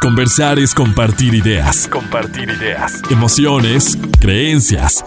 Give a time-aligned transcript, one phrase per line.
[0.00, 1.86] Conversar es compartir ideas.
[1.86, 3.02] Compartir ideas.
[3.10, 5.04] Emociones, creencias.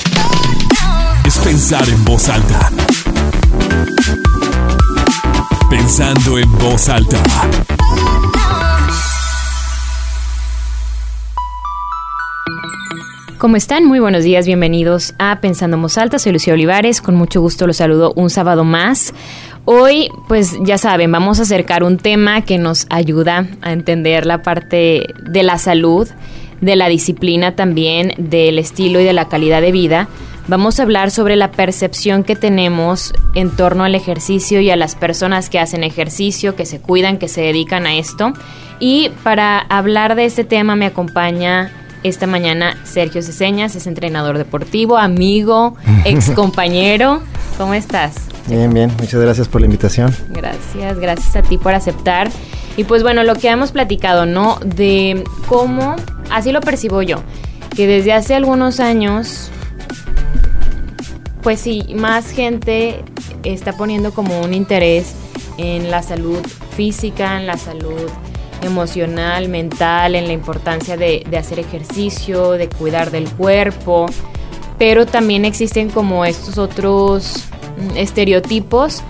[1.25, 2.69] Es pensar en voz alta.
[5.67, 7.17] Pensando en voz alta.
[13.39, 13.85] ¿Cómo están?
[13.85, 16.17] Muy buenos días, bienvenidos a Pensando en Voz Alta.
[16.17, 19.13] Soy Lucía Olivares, con mucho gusto los saludo un sábado más.
[19.65, 24.41] Hoy, pues ya saben, vamos a acercar un tema que nos ayuda a entender la
[24.41, 26.07] parte de la salud,
[26.59, 30.09] de la disciplina también, del estilo y de la calidad de vida.
[30.49, 34.95] Vamos a hablar sobre la percepción que tenemos en torno al ejercicio y a las
[34.95, 38.33] personas que hacen ejercicio, que se cuidan, que se dedican a esto.
[38.81, 41.71] Y para hablar de este tema me acompaña
[42.03, 45.75] esta mañana Sergio Ceseñas es entrenador deportivo, amigo,
[46.05, 47.21] ex compañero.
[47.57, 48.15] ¿Cómo estás?
[48.47, 50.13] Bien, bien, muchas gracias por la invitación.
[50.29, 52.29] Gracias, gracias a ti por aceptar.
[52.75, 54.59] Y pues bueno, lo que hemos platicado, ¿no?
[54.65, 55.95] De cómo,
[56.29, 57.21] así lo percibo yo,
[57.75, 59.49] que desde hace algunos años,
[61.41, 63.03] pues sí, más gente
[63.43, 65.13] está poniendo como un interés
[65.57, 66.39] en la salud
[66.75, 68.09] física, en la salud
[68.65, 74.05] emocional, mental, en la importancia de, hacer ejercicio, de cuidar del cuerpo,
[74.77, 77.45] pero también existen como estos otros
[77.77, 79.03] mm, estereotipos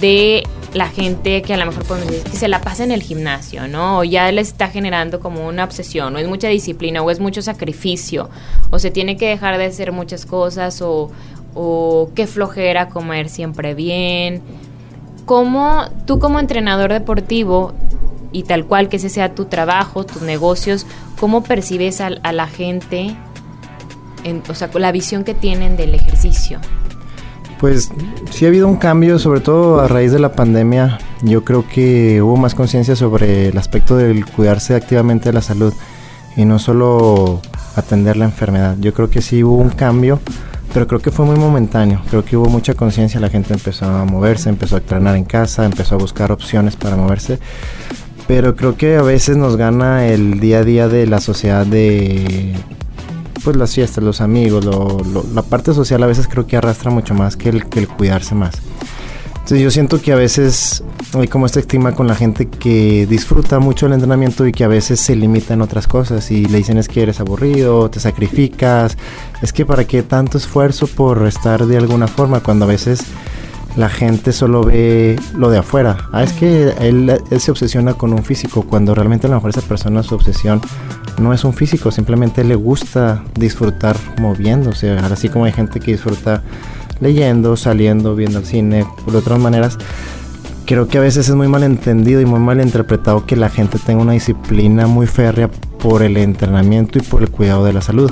[0.00, 3.66] de la gente que a lo mejor podemos que se la pasa en el gimnasio,
[3.66, 3.98] ¿no?
[3.98, 7.42] O ya les está generando como una obsesión, o es mucha disciplina, o es mucho
[7.42, 8.30] sacrificio,
[8.70, 11.10] o se tiene que dejar de hacer muchas cosas, o,
[11.54, 14.42] o qué flojera comer siempre bien.
[15.26, 17.72] ¿Cómo tú como entrenador deportivo
[18.32, 20.86] y tal cual que ese sea tu trabajo, tus negocios,
[21.18, 23.16] ¿cómo percibes a, la gente,
[24.24, 26.60] en, o sea, la visión que tienen del ejercicio?
[27.60, 27.90] Pues
[28.30, 30.98] sí ha habido un cambio, sobre todo a raíz de la pandemia.
[31.22, 35.74] Yo creo que hubo más conciencia sobre el aspecto del cuidarse activamente de la salud
[36.36, 37.42] y no solo
[37.76, 38.76] atender la enfermedad.
[38.80, 40.20] Yo creo que sí hubo un cambio,
[40.72, 42.00] pero creo que fue muy momentáneo.
[42.08, 45.66] Creo que hubo mucha conciencia, la gente empezó a moverse, empezó a entrenar en casa,
[45.66, 47.38] empezó a buscar opciones para moverse
[48.30, 52.54] pero creo que a veces nos gana el día a día de la sociedad de
[53.42, 54.64] pues las fiestas, los amigos,
[55.34, 58.36] la parte social a veces creo que arrastra mucho más que el, que el cuidarse
[58.36, 58.54] más.
[59.30, 63.58] Entonces yo siento que a veces hay como este estigma con la gente que disfruta
[63.58, 66.78] mucho el entrenamiento y que a veces se limita en otras cosas y le dicen
[66.78, 68.96] es que eres aburrido, te sacrificas,
[69.42, 73.02] es que para qué tanto esfuerzo por estar de alguna forma cuando a veces
[73.80, 75.96] la gente solo ve lo de afuera.
[76.12, 79.62] Ah, es que él, se obsesiona con un físico, cuando realmente a lo mejor esa
[79.62, 80.60] persona su obsesión
[81.18, 84.90] no es un físico, simplemente le gusta disfrutar moviéndose.
[84.90, 86.42] Así como hay gente que disfruta
[87.00, 89.78] leyendo, saliendo, viendo el cine, por otras maneras.
[90.66, 93.78] Creo que a veces es muy mal entendido y muy mal interpretado que la gente
[93.78, 98.10] tenga una disciplina muy férrea por el entrenamiento y por el cuidado de la salud.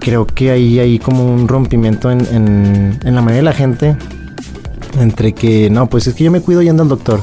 [0.00, 3.96] Creo que ahí hay como un rompimiento en, en, en la manera de la gente
[4.98, 7.22] entre que, no, pues es que yo me cuido yendo al doctor.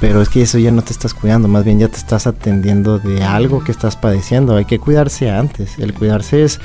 [0.00, 2.98] Pero es que eso ya no te estás cuidando, más bien ya te estás atendiendo
[2.98, 4.56] de algo que estás padeciendo.
[4.56, 5.78] Hay que cuidarse antes.
[5.78, 6.58] El cuidarse es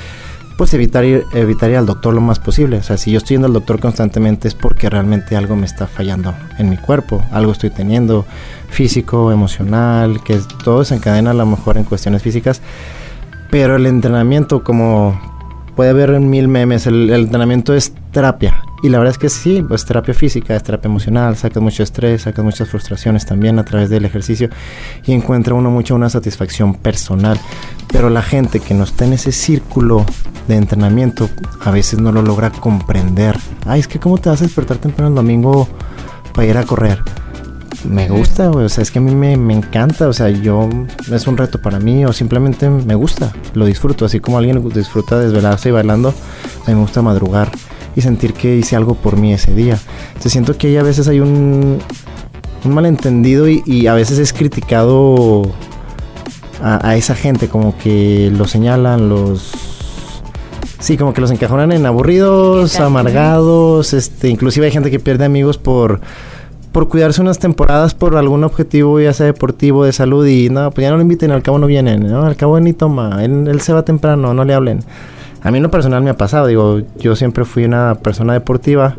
[0.56, 2.78] pues evitar ir, evitar ir al doctor lo más posible.
[2.78, 5.86] O sea, si yo estoy yendo al doctor constantemente es porque realmente algo me está
[5.86, 8.24] fallando en mi cuerpo, algo estoy teniendo
[8.68, 12.62] físico, emocional, que todo se encadena a lo mejor en cuestiones físicas.
[13.50, 15.20] Pero el entrenamiento, como
[15.76, 18.62] puede haber mil memes, el, entrenamiento es terapia.
[18.86, 22.22] Y la verdad es que sí, pues terapia física, es terapia emocional, sacas mucho estrés,
[22.22, 24.48] sacas muchas frustraciones también a través del ejercicio
[25.04, 27.36] y encuentra uno mucho una satisfacción personal.
[27.88, 30.06] Pero la gente que no está en ese círculo
[30.46, 31.28] de entrenamiento
[31.64, 33.36] a veces no lo logra comprender.
[33.64, 35.66] Ay, es que cómo te vas a despertar temprano el domingo
[36.32, 37.00] para ir a correr
[37.84, 40.08] me gusta, O sea, es que a mí me, encanta.
[40.08, 40.68] O sea, yo
[41.12, 44.04] es un reto para mí o simplemente me gusta, lo disfruto.
[44.04, 47.50] Así como alguien disfruta desvelarse y bailando, a mí me gusta madrugar
[47.96, 49.78] y sentir que hice algo por mí ese día.
[50.08, 51.78] Entonces siento que ahí a veces hay un,
[52.64, 55.42] un malentendido y, a veces es criticado
[56.62, 59.52] a, esa gente, como que lo señalan, los
[60.78, 65.56] Sí, como que los encajonan en aburridos, amargados, este, inclusive hay gente que pierde amigos
[65.56, 66.00] por
[66.76, 70.84] por cuidarse unas temporadas por algún objetivo, ya sea deportivo, de salud, y no, pues
[70.84, 72.26] ya no lo inviten, al cabo no vienen, ¿no?
[72.26, 74.80] Al cabo ni toma, él, se va temprano, no le hablen.
[75.46, 78.96] A mí en lo personal me ha pasado, digo, yo siempre fui una persona deportiva,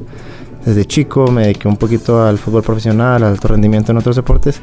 [0.66, 4.62] desde chico me dediqué un poquito al fútbol profesional, al alto rendimiento en otros deportes,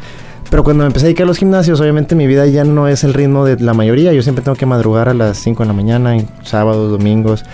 [0.49, 3.05] Pero cuando me empecé a dedicar a los gimnasios, obviamente mi vida ya no es
[3.05, 4.15] el ritmo de la mayoría.
[4.15, 7.45] Yo siempre tengo que madrugar a las 5 de la mañana, sábados, domingos.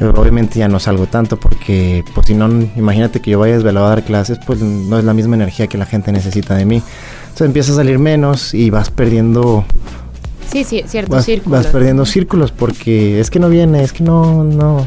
[0.00, 3.88] obviamente ya no salgo tanto porque, pues si no, imagínate que yo vaya desvelado a
[3.90, 6.80] dar clases, pues no es la misma energía que la gente necesita de mí.
[7.22, 9.64] Entonces empieza a salir menos y vas perdiendo
[10.50, 11.64] Sí, sí, ciertos vas, círculos.
[11.64, 14.84] Vas perdiendo círculos porque es que no viene, es que no, no.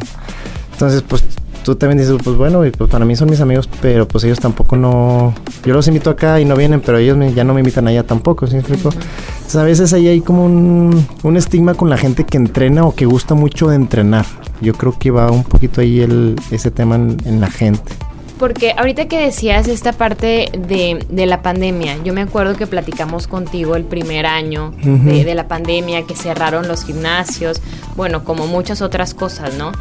[0.73, 1.23] Entonces, pues
[1.63, 4.39] tú también dices, pues bueno, y pues para mí son mis amigos, pero pues ellos
[4.39, 5.33] tampoco no...
[5.65, 8.45] Yo los invito acá y no vienen, pero ellos ya no me invitan allá tampoco,
[8.47, 8.89] ¿sí me explico?
[8.89, 12.93] Entonces a veces ahí hay como un, un, estigma con la gente que entrena o
[12.93, 14.25] que gusta mucho de entrenar.
[14.61, 17.93] Yo creo que va un poquito ahí el, ese tema en, la gente.
[18.39, 23.27] Porque ahorita que decías esta parte de, de, la pandemia, yo me acuerdo que platicamos
[23.27, 27.61] contigo el primer año de, de, la pandemia, que cerraron los gimnasios,
[27.95, 29.71] bueno, como muchas otras cosas, ¿no?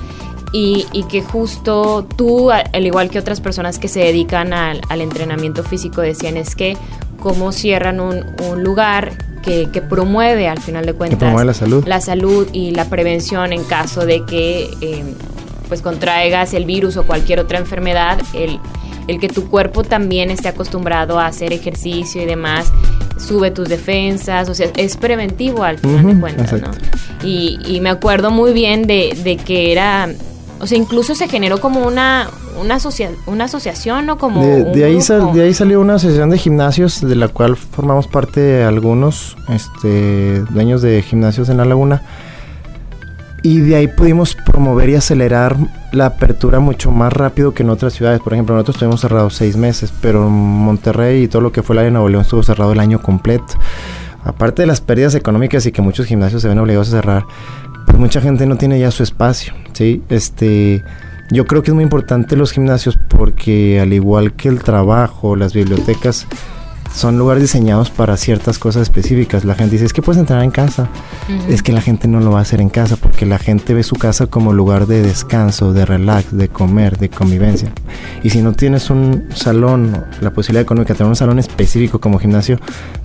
[0.52, 6.02] y, que justo tú, al igual que otras personas que se dedican al, entrenamiento físico,
[6.02, 6.76] decían es que
[7.20, 8.22] cómo cierran un,
[8.62, 9.12] lugar
[9.42, 11.84] que, promueve al final de cuentas la salud.
[11.86, 15.14] la salud y la prevención en caso de que em,
[15.68, 18.58] pues contraigas el virus o cualquier otra enfermedad, el,
[19.08, 22.72] el que tu cuerpo también esté acostumbrado a hacer ejercicio y demás,
[23.18, 26.70] sube tus defensas, o sea, es preventivo al final de cuentas, ¿no?
[27.22, 30.08] Y, y, me acuerdo muy bien de, de que era
[30.62, 32.28] o sea, incluso se generó como una,
[32.60, 32.78] una,
[33.26, 34.16] una asociación, ¿no?
[34.16, 35.00] Como de, ahí
[35.34, 40.80] de ahí salió una asociación de gimnasios de la cual formamos parte algunos este, dueños
[40.80, 42.02] de gimnasios en la laguna.
[43.42, 45.56] Y de ahí pudimos promover y acelerar
[45.90, 48.20] la apertura mucho más rápido que en otras ciudades.
[48.20, 51.80] Por ejemplo, nosotros estuvimos cerrados seis meses, pero Monterrey y todo lo que fue el
[51.80, 53.54] área de Nuevo León estuvo cerrado el año completo.
[54.24, 57.24] Aparte de las pérdidas económicas y que muchos gimnasios se ven obligados a cerrar,
[57.86, 60.02] pues mucha gente no tiene ya su espacio, ¿sí?
[60.08, 60.84] Este,
[61.32, 65.52] yo creo que es muy importante los gimnasios porque al igual que el trabajo, las
[65.52, 66.28] bibliotecas,
[66.94, 69.44] son lugares diseñados para ciertas cosas específicas.
[69.44, 70.88] La gente dice, es que puedes entrenar en casa.
[71.48, 73.82] Es que la gente no lo va a hacer en casa porque la gente ve
[73.82, 77.72] su casa como lugar de descanso, de relax, de comer, de convivencia.
[78.22, 82.18] Y si no tienes un salón, la posibilidad económica de tener un salón específico como
[82.18, 82.58] gimnasio,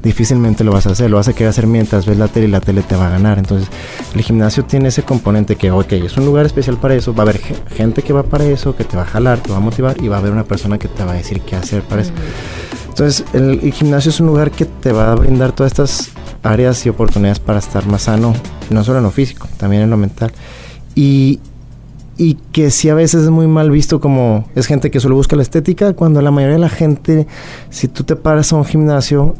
[0.03, 1.09] difícilmente lo vas a hacer.
[1.09, 3.09] Lo vas a querer hacer mientras ves la tele y la tele te va a
[3.09, 3.37] ganar.
[3.37, 3.69] Entonces,
[4.13, 7.13] el gimnasio tiene ese componente que, ok, es un lugar especial para eso.
[7.13, 9.57] Va a haber gente que va para eso, que te va a jalar, te va
[9.57, 11.83] a motivar y va a haber una persona que te va a decir qué hacer
[11.83, 12.11] para eso.
[12.97, 16.09] Entonces, el, gimnasio es un lugar que te va a brindar todas estas
[16.41, 18.33] áreas y oportunidades para estar más sano,
[18.71, 20.31] no solo en lo físico, también en lo mental.
[20.95, 21.39] Y,
[22.51, 25.43] que sí a veces es muy mal visto como es gente que solo busca la
[25.43, 27.27] estética, cuando la mayoría de la gente,
[27.69, 29.35] si tú te paras a un gimnasio,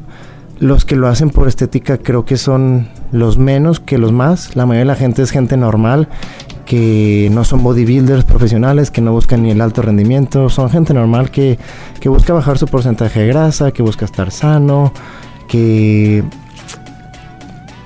[0.60, 4.56] los que lo hacen por estética creo que son los menos que los más.
[4.56, 6.10] La mayoría de la gente es gente normal
[6.68, 11.32] que no son bodybuilders profesionales, que no buscan ni el alto rendimiento, son gente normal
[11.32, 11.58] que,
[12.00, 14.92] que busca bajar su porcentaje de grasa, que busca estar sano,
[15.48, 16.24] que,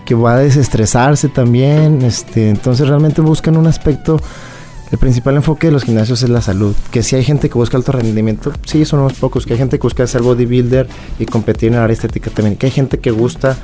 [0.04, 4.20] que va a desestresarse también, este, entonces realmente buscan un aspecto
[4.92, 6.76] el principal enfoque de los gimnasios es la salud.
[6.92, 9.46] Que si hay gente que busca alto rendimiento, sí, son unos pocos.
[9.46, 10.86] Que hay gente que busca ser bodybuilder
[11.18, 12.58] y competir en la área estética también.
[12.58, 13.56] Que hay gente que gusta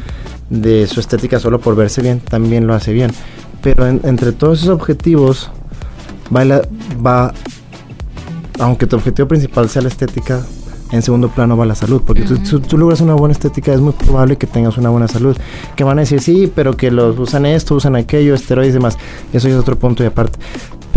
[0.50, 3.12] de su estética solo por verse bien, también lo hace bien.
[3.62, 5.50] Pero entre todos esos objetivos,
[6.36, 6.62] va,
[7.04, 7.34] va,
[8.60, 10.42] aunque tu objetivo principal sea la estética,
[10.92, 12.02] en segundo plano va la salud.
[12.06, 15.36] Porque si tú, logras una buena estética, es muy probable que tengas una buena salud.
[15.76, 18.98] Que van a decir, sí, pero que los usan esto, usan aquello, esteroides y demás.
[19.34, 20.40] Eso es otro punto y aparte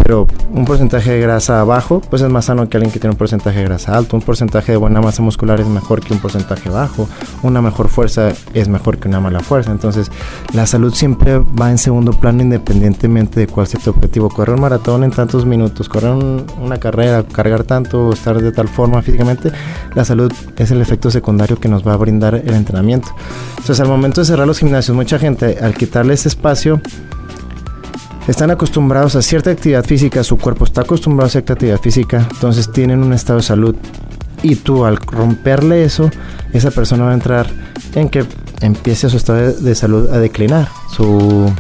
[0.03, 3.19] pero un porcentaje de grasa bajo, pues es más sano que alguien que tiene un
[3.19, 4.17] porcentaje de grasa alto.
[4.17, 7.09] Un porcentaje de buena masa muscular es mejor que un porcentaje bajo.
[7.43, 9.71] Una mejor fuerza es mejor que una mala fuerza.
[9.71, 10.11] Entonces,
[10.53, 14.29] la salud siempre va en segundo plano independientemente de cuál sea tu objetivo.
[14.29, 19.03] Correr un maratón en tantos minutos, correr una carrera, cargar tanto, estar de tal forma
[19.03, 19.53] físicamente,
[19.95, 23.09] la salud es el efecto secundario que nos va a brindar el entrenamiento.
[23.51, 26.81] Entonces, al momento de cerrar los gimnasios, mucha gente al quitarle ese espacio,
[28.29, 32.71] están acostumbrados a cierta actividad física, su cuerpo está acostumbrado a cierta actividad física, entonces
[32.71, 33.75] tienen un estado de salud.
[34.43, 36.11] Y tú al romperle eso,
[36.53, 37.47] esa persona va a entrar
[37.95, 38.25] en que
[38.61, 40.69] empiece su estado de, salud a declinar.
[40.95, 41.53] Su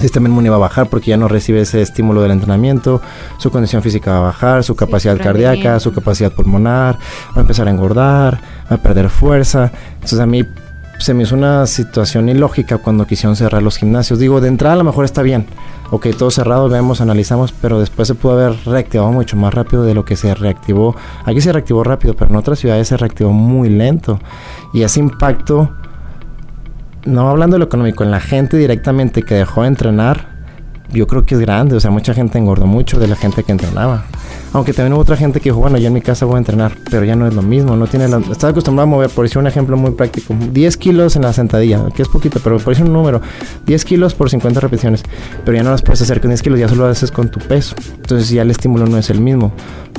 [0.00, 3.00] sistema inmune va a bajar porque ya no recibe ese estímulo del entrenamiento,
[3.38, 6.98] su condición física va a bajar, su capacidad cardíaca, su capacidad pulmonar,
[7.28, 9.72] va a empezar a engordar, va a perder fuerza.
[9.94, 10.44] Entonces a mí
[10.98, 14.18] se me hizo una situación ilógica cuando quisieron cerrar los gimnasios.
[14.18, 15.46] Digo, de entrada a lo mejor está bien.
[15.90, 19.94] Ok, todo cerrado, vemos, analizamos, pero después se pudo haber reactivado mucho más rápido de
[19.94, 20.96] lo que se reactivó.
[21.24, 24.18] Aquí se reactivó rápido, pero en otras ciudades se reactivó muy lento.
[24.72, 25.70] Y ese impacto,
[27.04, 30.34] no hablando de lo económico, en la gente directamente que dejó de entrenar,
[30.90, 31.76] yo creo que es grande.
[31.76, 34.04] O sea, mucha gente engordó mucho de la gente que entrenaba.
[34.54, 36.76] Aunque también hubo otra gente que dijo, bueno, yo en mi casa voy a entrenar,
[36.88, 38.18] pero ya no es lo mismo, no tiene la...
[38.18, 41.88] Estás acostumbrado a mover, por decir un ejemplo muy práctico, 10 kilos en la sentadilla,
[41.92, 43.20] que es poquito, pero por decir un número,
[43.66, 45.02] 10 kilos por 50 repeticiones,
[45.44, 47.40] pero ya no las puedes hacer con 10 kilos, ya solo lo haces con tu
[47.40, 47.74] peso.
[47.96, 49.52] Entonces ya el estímulo no es el mismo.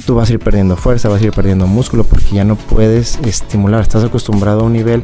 [0.06, 3.18] Tú vas a ir perdiendo fuerza, vas a ir perdiendo músculo, porque ya no puedes
[3.20, 5.04] estimular, estás acostumbrado a un nivel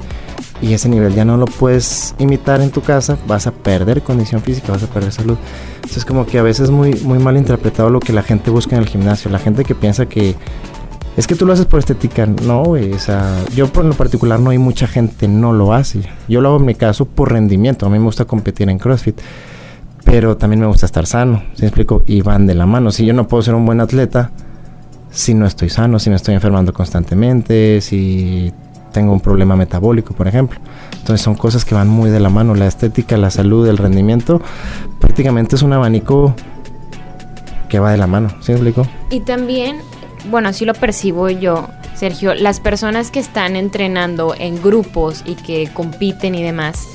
[0.61, 4.41] y ese nivel ya no lo puedes imitar en tu casa, vas a perder condición
[4.41, 5.37] física, vas a perder salud.
[5.75, 8.75] Entonces como que a veces es muy, muy mal interpretado lo que la gente busca
[8.75, 9.31] en el gimnasio.
[9.31, 10.35] La gente que piensa que
[11.17, 12.25] es que tú lo haces por estética.
[12.25, 12.93] No, güey.
[12.93, 16.01] O sea, yo por lo particular no hay mucha gente no lo hace.
[16.27, 17.85] Yo lo hago en mi caso por rendimiento.
[17.85, 19.19] A mí me gusta competir en CrossFit.
[20.05, 21.43] Pero también me gusta estar sano.
[21.53, 22.03] ¿Sí me explico?
[22.05, 22.91] Y van de la mano.
[22.91, 24.31] Si yo no puedo ser un buen atleta
[25.11, 28.51] si no estoy sano, si me estoy enfermando constantemente, si
[28.91, 30.59] tengo un problema metabólico, por ejemplo.
[30.93, 32.55] Entonces son cosas que van muy de la mano.
[32.55, 34.41] La estética, la salud, el rendimiento,
[34.99, 36.33] prácticamente es un abanico
[37.69, 38.29] que va de la mano.
[38.41, 38.87] ¿Sí me explico?
[39.09, 39.77] Y también,
[40.29, 45.69] bueno, así lo percibo yo, Sergio, las personas que están entrenando en grupos y que
[45.73, 46.87] compiten y demás,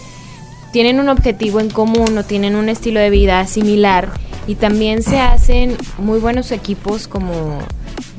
[0.73, 4.11] tienen un objetivo en común o tienen un estilo de vida similar
[4.47, 7.61] y también se hacen muy buenos equipos como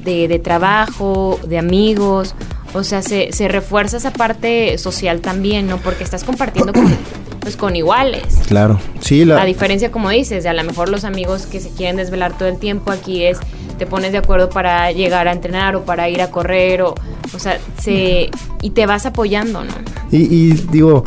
[0.07, 2.33] de, de trabajo, de amigos
[2.73, 5.77] o sea, se, se refuerza esa parte social también, ¿no?
[5.77, 6.85] Porque estás compartiendo con,
[7.39, 8.41] pues, con iguales.
[8.47, 9.25] Claro, sí.
[9.25, 9.43] La...
[9.45, 12.91] diferencia, como dices, a lo mejor los amigos que se quieren desvelar todo el tiempo
[12.91, 13.39] aquí es
[13.77, 16.95] te pones de acuerdo para llegar a entrenar o para ir a correr o,
[17.33, 19.73] o sea, se y te vas apoyando, ¿no?
[20.11, 21.03] Y, y digo,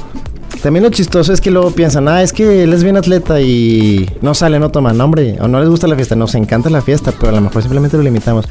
[0.62, 4.09] también lo chistoso es que luego piensan, ah, es que él es bien atleta y
[4.23, 7.12] no sale, no toma nombre, o no les gusta la fiesta, nos encanta la fiesta,
[7.19, 8.47] pero a lo mejor simplemente lo limitamos.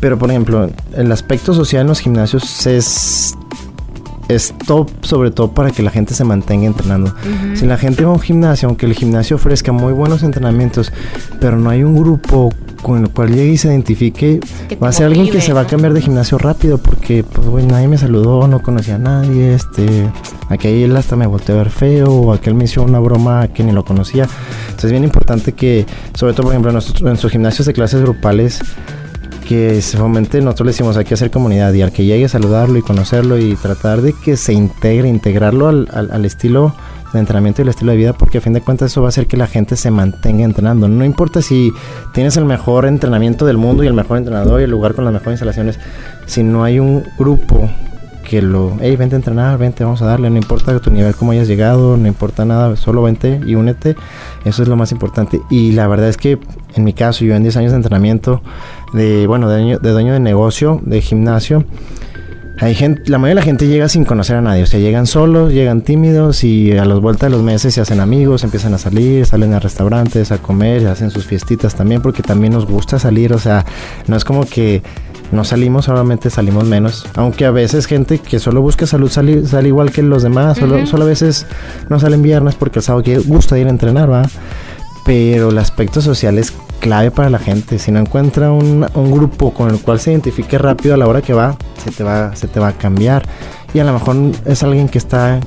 [0.00, 3.36] Pero, por ejemplo, el aspecto social en los gimnasios es,
[4.28, 7.14] es top, sobre todo para que la gente se mantenga entrenando.
[7.54, 10.92] Si la gente va a un gimnasio, aunque el gimnasio ofrezca muy buenos entrenamientos,
[11.40, 12.50] pero no hay un grupo
[12.82, 14.40] con el cual llegue y se identifique,
[14.82, 17.66] va a ser alguien que se va a cambiar de gimnasio rápido porque, pues, güey,
[17.66, 20.08] nadie me saludó, no conocía a nadie, este,
[20.48, 23.72] aquel hasta me volteó a ver feo, o aquel me hizo una broma que ni
[23.72, 24.28] lo conocía.
[24.66, 27.72] Entonces es bien importante que, sobre todo, por ejemplo, en nuestros, en nuestros gimnasios de
[27.72, 28.60] clases grupales,
[29.48, 32.82] que se nosotros le decimos hay que hacer comunidad y al que llegue saludarlo y
[32.82, 36.74] conocerlo y tratar de que se integre, integrarlo al, al, estilo
[37.14, 39.10] de entrenamiento y el estilo de vida porque a fin de cuentas eso va a
[39.10, 40.86] hacer que la gente se mantenga entrenando.
[40.86, 41.72] No importa si
[42.12, 45.14] tienes el mejor entrenamiento del mundo y el mejor entrenador y el lugar con las
[45.14, 45.80] mejores instalaciones,
[46.26, 47.70] si no hay un grupo
[48.28, 51.32] que lo, hey, vente a entrenar, vente, vamos a darle, no importa tu nivel, cómo
[51.32, 53.96] hayas llegado, no importa nada, solo vente y únete,
[54.44, 55.40] eso es lo más importante.
[55.48, 56.38] Y la verdad es que
[56.74, 58.42] en mi caso, yo en 10 años de entrenamiento,
[58.92, 61.64] de, bueno, de, de dueño de negocio, de gimnasio,
[62.60, 65.06] hay gente, la mayoría de la gente llega sin conocer a nadie, o sea, llegan
[65.06, 68.78] solos, llegan tímidos y a las vueltas de los meses se hacen amigos, empiezan a
[68.78, 73.32] salir, salen a restaurantes, a comer, hacen sus fiestitas también porque también nos gusta salir,
[73.32, 73.64] o sea,
[74.08, 74.82] no es como que
[75.30, 77.06] no salimos, solamente salimos menos.
[77.14, 80.58] Aunque a veces gente que solo busca salud sale, sale igual que los demás.
[80.58, 81.46] Solo, solo, a veces
[81.88, 84.22] no salen viernes porque el sábado que gusta ir a entrenar, ¿va?
[85.08, 87.78] Pero el aspecto social es clave para la gente.
[87.78, 91.22] Si no encuentra un, un, grupo con el cual se identifique rápido a la hora
[91.22, 93.22] que va, se te va, se te va a cambiar.
[93.72, 95.40] Y a lo mejor es alguien que está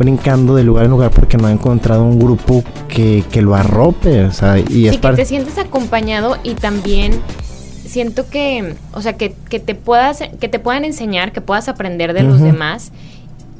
[0.00, 4.24] brincando de lugar en lugar porque no ha encontrado un grupo que, que lo arrope.
[4.24, 7.12] O sea, y sí, es que te sientes acompañado y también
[7.86, 12.14] siento que, o sea, que, que, te puedas, que te puedan enseñar, que puedas aprender
[12.14, 12.30] de uh -huh.
[12.30, 12.90] los demás,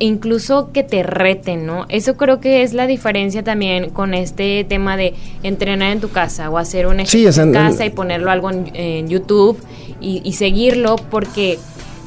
[0.04, 1.86] incluso que te reten, ¿no?
[1.88, 6.50] Eso creo que es la diferencia también con este tema de entrenar en tu casa
[6.50, 9.58] o hacer un ejercicio sí, en, en casa y ponerlo algo en, en YouTube
[10.00, 11.58] y, y, seguirlo, porque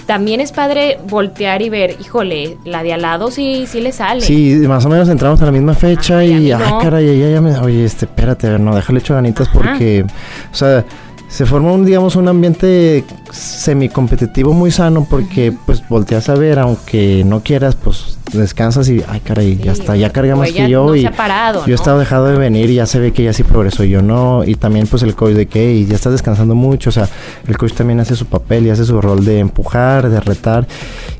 [0.06, 4.22] también es padre voltear y ver, híjole, la de al lado sí, sí le sale.
[4.22, 6.80] Sí, más o menos entramos a la misma fecha ah, y, ay, no.
[6.80, 9.58] caray, ya, ya me, oye, este, espérate, no, déjale hecho ganitas Ajá.
[9.58, 10.06] porque,
[10.52, 10.86] o sea
[11.28, 17.24] se forma un digamos un ambiente semi-competitivo muy sano porque pues volteas a ver aunque
[17.26, 20.96] no quieras pues descansas y ay caray ya está ya carga más que yo no
[20.96, 23.44] y parado, yo he estado dejado de venir y ya se ve que ya sí
[23.44, 26.90] progresó yo no y también pues el coach de que y ya estás descansando mucho
[26.90, 27.10] o sea
[27.48, 30.66] el coach también hace su papel y hace su rol de empujar de retar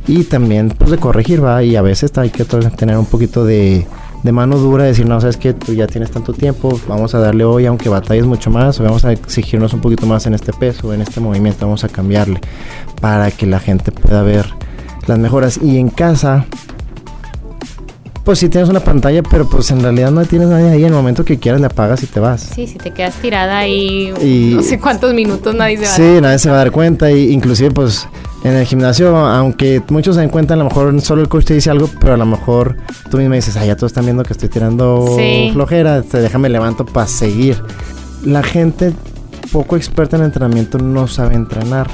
[0.08, 3.86] y también pues de corregir va y a veces hay que tener un poquito de
[4.24, 7.44] de mano dura, decir, no, sabes que tú ya tienes tanto tiempo, vamos a darle
[7.44, 10.94] hoy, aunque batalles mucho más, o vamos a exigirnos un poquito más en este peso,
[10.94, 12.42] en este movimiento, vamos a cambiarle
[13.00, 14.48] para que la gente pueda ver
[15.06, 15.60] las mejoras.
[15.62, 16.46] Y en casa,
[18.28, 20.82] pues si tienes una pantalla, pero pues en realidad no tienes nadie ahí.
[20.82, 22.42] En el momento que quieras le apagas y te vas.
[22.42, 26.02] Sí, si te quedas tirada ahí y, no sé cuántos minutos nadie se va sí,
[26.02, 27.10] a dar nadie se va a dar cuenta.
[27.12, 28.08] Y inclusive pues
[28.44, 31.54] en el gimnasio, aunque muchos se den cuenta, a lo mejor solo el coach te
[31.54, 32.78] dice algo, pero a lo mejor
[33.10, 35.50] tú misma dices, ah, ya todos están viendo que estoy tirando sí.
[35.54, 37.62] flojera, este, déjame levanto para seguir.
[38.24, 38.94] La gente
[39.52, 41.88] poco experta en entrenamiento no sabe entrenar.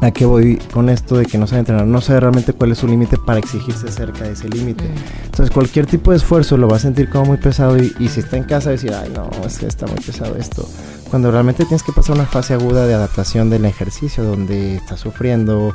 [0.00, 1.86] ¿A qué voy con esto de que no sabe entrenar?
[1.86, 4.84] No sabe realmente cuál es su límite para exigirse cerca de ese límite.
[4.84, 5.24] Mm.
[5.26, 8.18] Entonces cualquier tipo de esfuerzo lo va a sentir como muy pesado y, y si
[8.18, 10.68] está en casa decir, ay no, es que está muy pesado esto.
[11.12, 15.74] Cuando realmente tienes que pasar una fase aguda de adaptación del ejercicio donde estás sufriendo.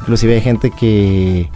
[0.00, 1.50] Inclusive hay gente que,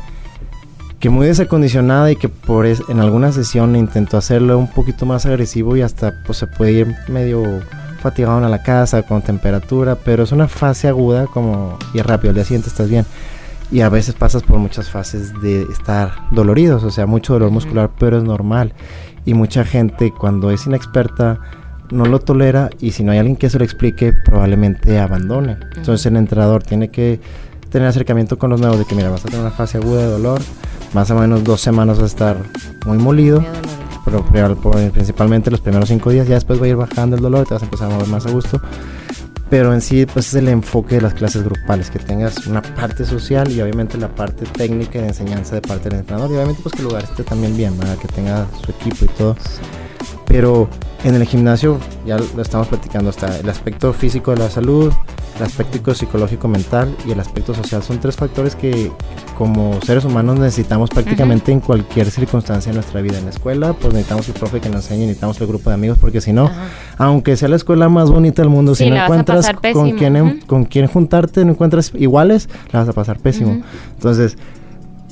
[1.01, 5.25] que muy desacondicionada y que por es- en alguna sesión intentó hacerlo un poquito más
[5.25, 7.43] agresivo y hasta pues se puede ir medio
[8.03, 12.35] fatigado a la casa con temperatura, pero es una fase aguda como y rápido, al
[12.35, 13.07] día siguiente estás bien.
[13.71, 17.91] Y a veces pasas por muchas fases de estar doloridos, o sea, mucho dolor muscular,
[17.99, 18.75] pero es normal.
[19.25, 21.39] Y mucha gente cuando es inexperta
[21.93, 25.59] no lo tolera y si no hay alguien que se lo explique, probablemente abandone.
[25.77, 27.21] Entonces el entrenador tiene que
[27.71, 30.09] tener acercamiento con los nuevos de que mira, vas a tener una fase aguda de
[30.09, 30.41] dolor,
[30.95, 32.37] más o menos dos semanas vas a estar
[32.87, 33.43] muy molido,
[34.05, 34.25] pero
[34.93, 37.63] principalmente los primeros cinco días, ya después va a ir bajando el dolor, te vas
[37.63, 38.61] a empezar a mover más a gusto.
[39.49, 43.05] Pero en sí, pues es el enfoque de las clases grupales, que tengas una parte
[43.05, 46.31] social y obviamente la parte técnica y de enseñanza de parte del entrenador.
[46.31, 47.99] Y obviamente pues que el lugar esté también bien, ¿verdad?
[47.99, 49.37] que tenga su equipo y todo.
[50.27, 50.69] Pero
[51.05, 54.93] en el gimnasio, ya lo estamos platicando, está el aspecto físico de la salud,
[55.37, 57.83] el aspecto psicológico mental y el aspecto social.
[57.83, 58.93] Son tres factores que
[59.37, 63.19] como seres humanos necesitamos prácticamente en cualquier circunstancia de nuestra vida.
[63.19, 65.99] En la escuela, pues necesitamos el profe que nos enseñe, necesitamos el grupo de amigos,
[66.01, 66.51] porque si no,
[66.99, 70.65] aunque sea la escuela más bonita del mundo, Sí, si no encuentras con quién, con
[70.67, 73.63] quién juntarte, no encuentras iguales, la vas a pasar pésimo.
[73.95, 74.37] Entonces,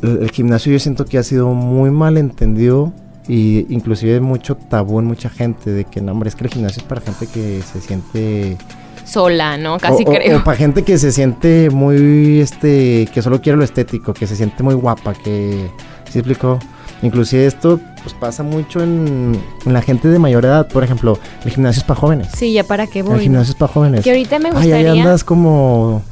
[0.02, 2.92] el, el gimnasio yo siento que ha sido muy mal entendido
[3.32, 6.82] y inclusive mucho tabú en mucha gente de que no, hombre, es que el gimnasio
[6.82, 8.56] es para gente que se siente
[9.04, 9.78] Sola, ¿no?
[9.78, 10.38] Casi o, creo.
[10.38, 14.34] o para gente que se siente muy este que solo quiere lo estético, que se
[14.36, 15.70] siente muy guapa, que
[16.10, 16.58] ¿sí explicó?
[17.02, 21.50] Inclusive esto pues pasa mucho en, en la gente de mayor edad, por ejemplo, el
[21.50, 22.28] gimnasio es para jóvenes.
[22.36, 23.20] Sí, ya para qué El voy.
[23.20, 24.02] gimnasio es para jóvenes.
[24.04, 24.92] Que ahorita me Ay, gustaría.
[24.92, 26.02] ahí andas como,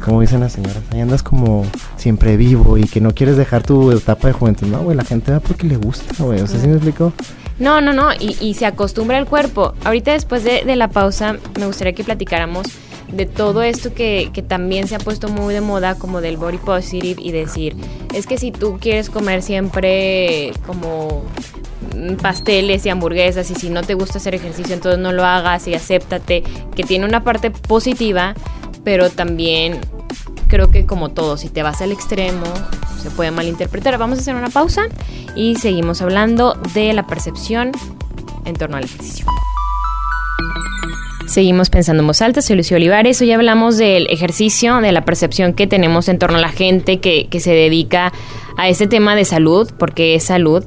[0.00, 1.64] como dicen las señoras, ahí andas como
[1.96, 4.66] siempre vivo y que no quieres dejar tu etapa de juventud.
[4.66, 6.40] No, güey, la gente va porque le gusta, güey.
[6.40, 7.12] O sea, ¿sí me explico?
[7.58, 9.74] No, no, no, y, y se acostumbra el cuerpo.
[9.84, 12.66] Ahorita después de, de la pausa me gustaría que platicáramos
[13.12, 16.58] de todo esto que, que también se ha puesto muy de moda como del body
[16.58, 17.76] positive y decir,
[18.14, 21.24] es que si tú quieres comer siempre como
[21.96, 25.66] mm, pasteles y hamburguesas y si no te gusta hacer ejercicio entonces no lo hagas
[25.68, 26.42] y acéptate,
[26.74, 28.34] que tiene una parte positiva,
[28.84, 29.80] pero también
[30.48, 32.44] creo que como todo, si te vas al extremo,
[33.02, 33.96] se puede malinterpretar.
[33.98, 34.88] Vamos a hacer una pausa
[35.34, 37.72] y seguimos hablando de la percepción
[38.44, 39.26] en torno al ejercicio.
[41.26, 43.20] Seguimos pensando en voz alta, soy Lucio Olivares.
[43.20, 47.28] Hoy hablamos del ejercicio, de la percepción que tenemos en torno a la gente que,
[47.28, 48.12] que se dedica
[48.56, 50.64] a este tema de salud, porque es salud,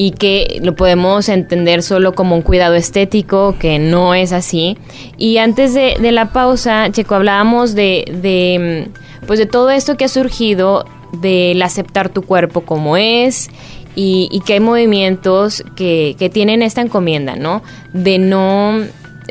[0.00, 4.78] y que lo podemos entender solo como un cuidado estético, que no es así.
[5.18, 9.96] Y antes de, de la pausa, Checo, hablábamos de, de, mm, pues de todo esto
[9.96, 10.84] que ha surgido
[11.20, 13.50] del aceptar tu cuerpo como es
[13.96, 17.64] y, que hay movimientos que, que tienen esta encomienda, ¿no?
[17.92, 18.78] De no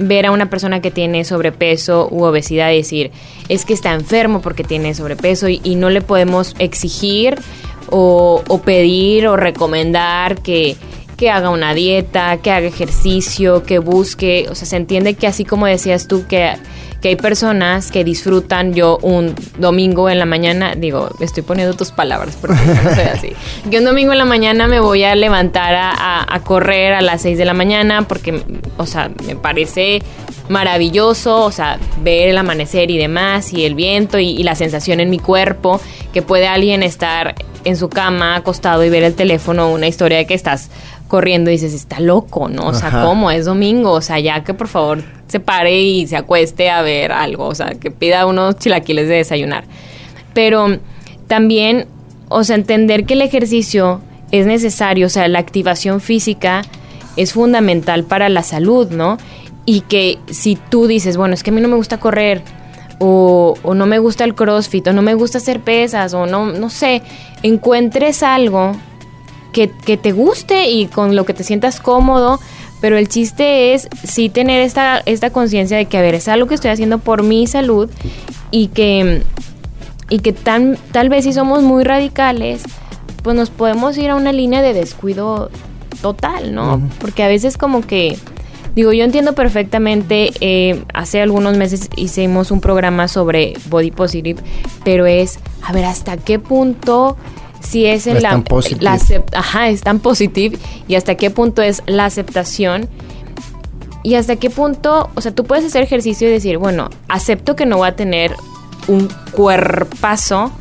[0.02, 3.12] ver a una persona que tiene sobrepeso u obesidad y decir,
[3.48, 7.38] es que está enfermo porque tiene sobrepeso y no le podemos exigir
[7.90, 10.76] o, o pedir o recomendar que,
[11.18, 15.46] que haga una dieta, que haga ejercicio, que busque, o sea, se entiende que así
[15.46, 16.54] como decías tú que,
[17.02, 21.92] que hay personas que disfrutan yo un domingo en la mañana, digo, estoy poniendo tus
[21.92, 23.30] palabras porque no soy así,
[23.72, 27.02] que un domingo en la mañana me voy a levantar a, a- a correr a
[27.02, 28.42] las 6 de la mañana porque,
[28.78, 30.02] o sea, me parece
[30.50, 35.00] maravilloso, o sea, ver el amanecer y demás, y el viento y, y la sensación
[35.00, 35.80] en mi cuerpo,
[36.14, 37.36] que puede alguien estar
[37.68, 40.70] en su cama acostado y ver el teléfono, una historia de que estás
[41.10, 42.68] corriendo y dices, está loco, ¿no?
[42.68, 43.04] O sea, Ajá.
[43.04, 43.30] ¿cómo?
[43.30, 47.12] Es domingo, o sea, ya que por favor se pare y se acueste a ver
[47.12, 49.66] algo, o sea, que pida unos chilaquiles de desayunar.
[50.34, 50.78] Pero
[51.28, 51.88] también,
[52.30, 54.00] o sea, entender que el ejercicio
[54.32, 56.62] es necesario, o sea, la activación física
[57.18, 59.18] es fundamental para la salud, ¿no?
[59.66, 62.44] Y que si tú dices, bueno, es que a mí no me gusta correr,
[63.00, 66.48] o, o no me gusta el crossfit, o no me gusta hacer pesas, o no,
[66.48, 67.02] no sé,
[67.44, 68.74] encuentres algo
[69.52, 72.40] que, que te guste y con lo que te sientas cómodo,
[72.82, 76.48] pero el chiste es sí tener esta, esta conciencia de que, a ver, es algo
[76.48, 77.90] que estoy haciendo por mi salud
[78.52, 79.24] y que,
[80.10, 82.62] y que tan, tal vez si somos muy radicales,
[83.24, 85.50] pues nos podemos ir a una línea de descuido
[86.02, 86.82] total, ¿no?
[87.00, 88.18] Porque a veces como que,
[88.78, 94.40] digo, yo entiendo perfectamente, eh, hace algunos meses hicimos un programa sobre body positive,
[94.84, 97.18] pero es, a ver, ¿hasta qué punto
[97.60, 98.44] si es en Es la,
[98.80, 99.00] la
[99.34, 102.88] ajá, es tan positive y hasta qué punto es la aceptación
[104.04, 107.66] Y hasta qué punto, o sea, tú puedes hacer ejercicio y decir, bueno, acepto que
[107.66, 108.36] no voy a tener
[108.88, 110.52] un cuerpazo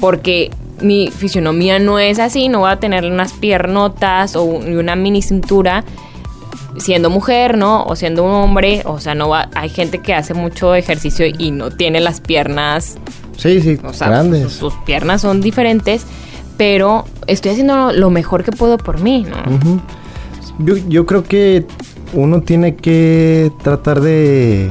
[0.00, 5.22] porque mi fisionomía no es así, no voy a tener unas piernotas o una mini
[5.22, 5.82] cintura
[6.76, 7.84] siendo mujer, ¿no?
[7.84, 11.50] O siendo un hombre, o sea, no va, hay gente que hace mucho ejercicio y
[11.50, 12.98] no tiene las piernas
[13.36, 14.52] Sí, sí, grandes.
[14.52, 16.06] Sus, piernas son diferentes,
[16.56, 19.80] pero estoy haciendo lo mejor que puedo por mí, ¿no?
[20.58, 21.66] yo, yo creo que
[22.12, 24.70] uno tiene que tratar de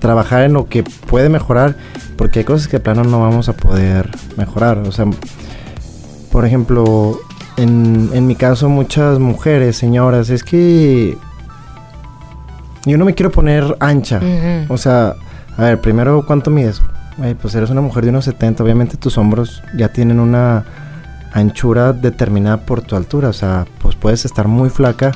[0.00, 1.76] trabajar en lo que puede mejorar,
[2.16, 4.78] porque hay cosas que de plano no vamos a poder mejorar.
[4.78, 5.06] O sea,
[6.30, 7.18] por ejemplo,
[7.56, 11.16] en, en mi caso, muchas mujeres, señoras, es que
[12.86, 14.20] yo no me quiero poner ancha.
[14.68, 15.14] O sea,
[15.56, 16.82] a ver, primero, ¿cuánto mides?
[17.40, 20.64] pues eres una mujer de unos 70, obviamente tus hombros ya tienen una
[21.32, 25.12] anchura determinada por tu altura, o sea, pues puedes estar muy flaca,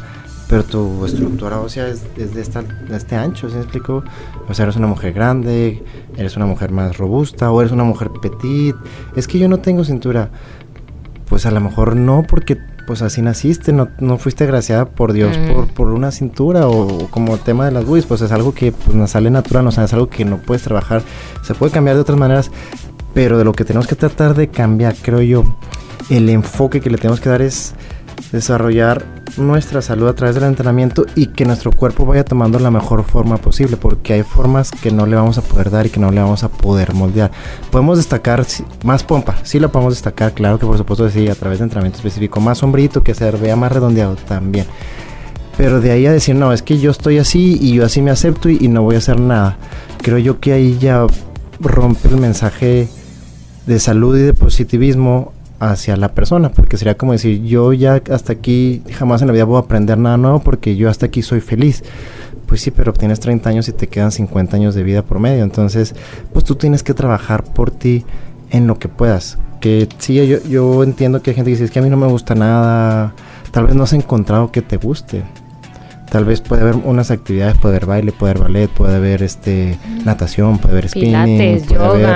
[0.48, 4.02] pero tu estructura ósea es, de, este ancho, ¿sí me explico?
[4.48, 5.82] O sea, eres una mujer grande,
[6.16, 8.74] eres una mujer más robusta, o eres una mujer petit.
[9.14, 10.30] Es que yo no tengo cintura.
[11.28, 15.36] Pues a lo mejor no, porque pues así naciste, no, no fuiste agraciada por Dios
[15.36, 18.96] por, por, una cintura o, como tema de las buis, pues es algo que pues,
[18.96, 21.02] nos sale natural, o sea, es algo que no puedes trabajar,
[21.42, 22.50] se puede cambiar de otras maneras,
[23.12, 25.44] pero de lo que tenemos que tratar de cambiar, creo yo,
[26.08, 27.74] el enfoque que le tenemos que dar es
[28.32, 29.04] desarrollar
[29.36, 33.36] nuestra salud a través del entrenamiento y que nuestro cuerpo vaya tomando la mejor forma
[33.36, 36.20] posible, porque hay formas que no le vamos a poder dar y que no le
[36.20, 37.30] vamos a poder moldear.
[37.70, 38.44] Podemos destacar
[38.84, 41.98] más pompa, sí la podemos destacar, claro que por supuesto sí, a través de entrenamiento
[41.98, 44.66] específico, más sombrito, que se vea más redondeado también.
[45.56, 48.10] Pero de ahí a decir, no, es que yo estoy así y yo así me
[48.10, 49.56] acepto y, y no voy a hacer nada.
[50.02, 51.06] Creo yo que ahí ya
[51.60, 52.88] rompe el mensaje
[53.66, 58.32] de salud y de positivismo hacia la persona, porque sería como decir, yo ya hasta
[58.32, 61.40] aquí jamás en la vida voy a aprender nada nuevo porque yo hasta aquí soy
[61.40, 61.82] feliz.
[62.46, 65.44] Pues sí, pero tienes 30 años y te quedan 50 años de vida por medio,
[65.44, 65.94] entonces
[66.32, 68.04] pues tú tienes que trabajar por ti
[68.50, 69.38] en lo que puedas.
[69.60, 71.96] Que sí, yo, yo entiendo que hay gente que dice, es que a mí no
[71.96, 73.12] me gusta nada,
[73.50, 75.24] tal vez no has encontrado que te guste.
[76.10, 79.78] Tal vez puede haber unas actividades, puede haber baile, puede haber ballet, puede haber este
[80.06, 82.06] natación, puede haber spinning, puede haber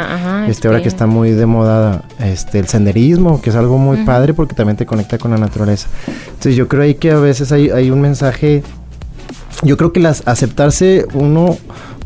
[0.49, 4.35] este ahora que está muy de moda este el senderismo, que es algo muy padre
[4.35, 5.89] porque también te conecta con la naturaleza.
[6.07, 8.63] Entonces yo creo ahí que a veces hay, hay un mensaje
[9.63, 11.57] yo creo que las aceptarse uno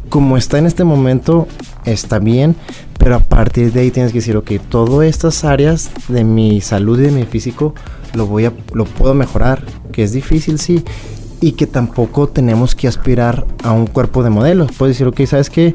[0.09, 1.49] como está en este momento
[1.85, 2.55] está bien,
[2.99, 6.99] pero a partir de ahí tienes que decir, ok, todas estas áreas de mi salud
[7.01, 7.75] y de mi físico
[8.15, 10.83] lo voy a, lo puedo mejorar, que es difícil, sí,
[11.41, 14.67] y que tampoco tenemos que aspirar a un cuerpo de modelo.
[14.79, 15.75] Puedes decir, ok, ¿sabes qué?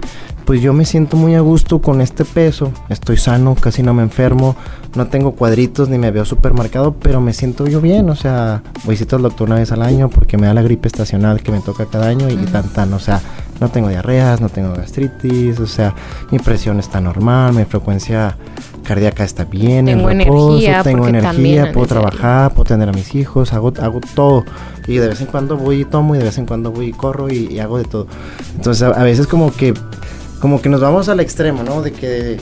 [0.51, 4.03] Pues yo me siento muy a gusto con este peso, estoy sano, casi no me
[4.03, 4.57] enfermo,
[4.95, 8.61] no tengo cuadritos ni me veo súper marcado, pero me siento yo bien, o sea,
[8.83, 11.53] voy a al doctor una vez al año porque me da la gripe estacional que
[11.53, 13.21] me toca cada año y tan tan, o sea,
[13.61, 15.95] no tengo diarreas, no tengo gastritis, o sea,
[16.31, 18.35] mi presión está normal, mi frecuencia
[18.83, 23.71] cardíaca está bien, tengo energía, tengo energía, puedo trabajar, puedo tener a mis hijos, hago,
[23.81, 24.43] hago todo.
[24.85, 26.91] Y de vez en cuando voy y tomo y de vez en cuando voy y
[26.91, 28.07] corro y, hago de todo.
[28.55, 29.73] Entonces a, veces como que
[30.41, 31.81] como que nos vamos al extremo, ¿no?
[31.83, 32.37] De que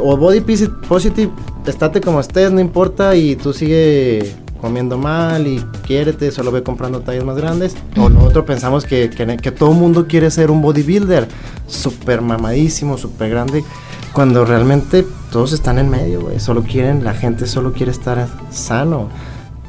[0.00, 1.30] o body positive,
[1.66, 7.00] estate como estés, no importa y tú sigue comiendo mal y quiérete, solo ve comprando
[7.00, 7.76] tallas más grandes.
[7.96, 11.26] O nosotros pensamos que, que, que todo mundo quiere ser un bodybuilder,
[11.66, 13.64] súper mamadísimo, súper grande.
[14.12, 16.38] Cuando realmente todos están en medio, güey.
[16.38, 19.08] Solo quieren, la gente solo quiere estar sano.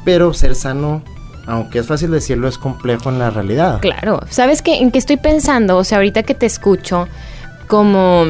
[0.04, 1.02] Pero ser sano,
[1.46, 3.80] aunque es fácil decirlo, es complejo en la realidad.
[3.80, 4.20] Claro.
[4.28, 4.78] ¿Sabes qué?
[4.80, 5.76] ¿En qué estoy pensando?
[5.78, 7.08] O sea, ahorita que te escucho,
[7.72, 8.26] como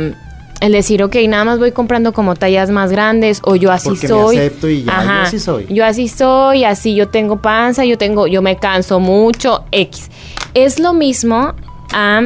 [0.61, 4.37] el decir, ok, nada más voy comprando como tallas más grandes o yo así soy.
[4.37, 5.67] Me acepto y ya, yo así soy.
[5.69, 10.13] Yo así soy, así yo tengo panza, yo tengo, yo me canso mucho, X.
[10.55, 11.55] Es lo mismo
[11.93, 12.23] a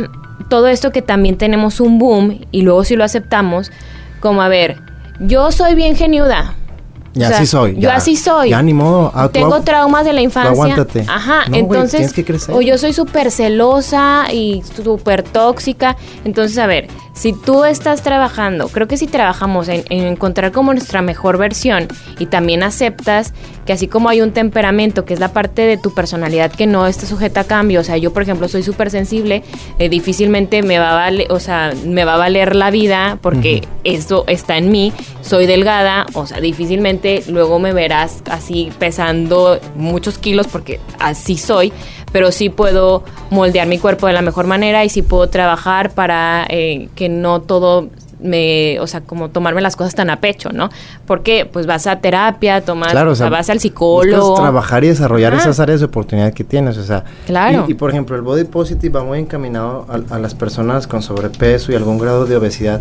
[0.51, 3.73] todo esto que también tenemos un boom y luego si lo aceptamos,
[4.21, 4.77] como a ver,
[5.19, 6.55] yo soy bien geniuda.
[7.17, 7.77] Y así soy.
[7.79, 8.51] Yo así soy.
[8.51, 9.11] Ya ni modo.
[9.15, 10.53] Ah, Tengo traumas de la infancia.
[10.53, 11.05] Aguántate.
[11.09, 11.45] Ajá.
[11.53, 15.97] entonces, que o yo soy súper celosa y súper tóxica.
[16.25, 21.01] Entonces, a ver, si tú estás trabajando, creo que si trabajamos en, encontrar como nuestra
[21.01, 23.33] mejor versión y también aceptas
[23.67, 26.87] que así como hay un temperamento, que es la parte de tu personalidad que no
[26.87, 29.43] está sujeta a cambio, o sea, yo por ejemplo soy súper sensible,
[29.79, 33.67] eh, difícilmente me va a valer, o sea, me va a valer la vida porque
[33.85, 40.19] eso está en mí, soy delgada, o sea, difícilmente luego me verás así pesando muchos
[40.19, 41.73] kilos porque así soy,
[42.13, 46.47] pero sí puedo moldear mi cuerpo de la mejor manera y sí puedo trabajar para
[46.49, 47.89] eh, que no todo
[48.27, 50.71] me, o sea, como tomarme las cosas tan a pecho, ¿no?
[51.07, 54.35] Porque pues vas a terapia, tomas, Claro, o sea, vas al psicólogo.
[54.35, 57.05] Trabajar y desarrollar esas áreas de oportunidad que tienes, o sea.
[57.27, 57.65] Claro.
[57.67, 61.03] Y, y, por ejemplo, el body positive va muy encaminado a, a las personas con
[61.03, 62.81] sobrepeso y algún grado de obesidad.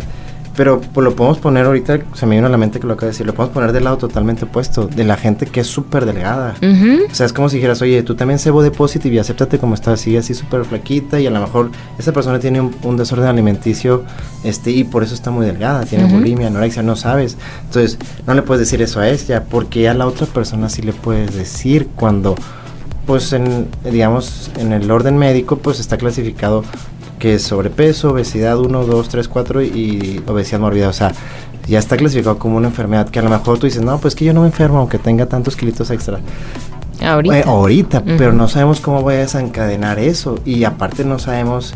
[0.56, 3.06] Pero pues, lo podemos poner ahorita, se me vino a la mente que lo acabo
[3.06, 6.06] de decir, lo podemos poner del lado totalmente opuesto, de la gente que es súper
[6.06, 6.54] delgada.
[7.10, 9.74] O sea, es como si dijeras, oye, tú también sé body positive y acéptate como
[9.74, 13.26] estás, así, así súper flaquita y a lo mejor esa persona tiene un, un desorden
[13.26, 14.04] alimenticio
[14.44, 16.14] este y por eso está muy delgada, tiene Ujú.
[16.16, 17.36] bulimia, anorexia, no sabes.
[17.64, 20.92] Entonces, no le puedes decir eso a ella porque a la otra persona sí le
[20.94, 22.34] puedes decir cuando,
[23.06, 26.64] pues, en, digamos, en el orden médico, pues está clasificado
[27.18, 30.88] que es sobrepeso, obesidad 1, 2, 3, 4 y obesidad mórbida.
[30.88, 31.12] O sea,
[31.66, 34.24] ya está clasificado como una enfermedad que a lo mejor tú dices, no, pues que
[34.24, 36.20] yo no me enfermo aunque tenga tantos kilitos extra.
[37.02, 37.38] Ahorita.
[37.38, 40.38] Eh, ahorita, pero no sabemos cómo voy a desencadenar eso.
[40.44, 41.74] Y aparte no sabemos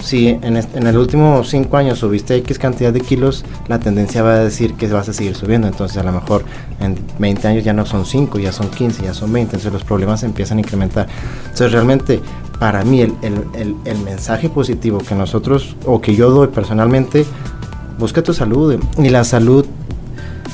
[0.00, 4.22] si en, est- en el último cinco años subiste X cantidad de kilos, la tendencia
[4.22, 5.66] va a decir que vas a seguir subiendo.
[5.68, 6.44] Entonces a lo mejor
[6.80, 9.56] en 20 años ya no son 5, ya son 15, ya son 20.
[9.56, 11.06] Entonces los problemas empiezan a incrementar.
[11.44, 12.20] Entonces realmente
[12.58, 13.14] para mí el,
[14.04, 17.24] mensaje positivo que nosotros o que yo doy personalmente,
[17.98, 18.78] busca tu salud.
[18.98, 19.64] Y la salud,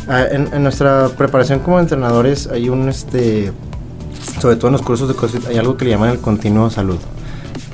[0.09, 3.53] ah, en, en nuestra preparación como entrenadores hay un este
[4.41, 6.99] sobre todo en los cursos de CrossFit, hay algo que le llaman el continuo salud.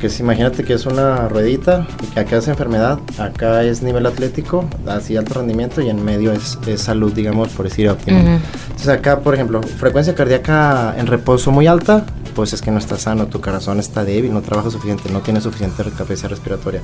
[0.00, 4.06] Que es, imagínate que es una ruedita, y que acá es enfermedad, acá es nivel
[4.06, 8.18] atlético, así alto rendimiento, y en medio es, es salud, digamos, por decir óptimo.
[8.18, 8.40] Ujú.
[8.68, 12.96] Entonces acá, por ejemplo, frecuencia cardíaca en reposo muy alta, pues es que no está
[12.96, 16.80] sano, tu corazón está débil, no trabaja suficiente, no tiene suficiente capacidad respiratoria.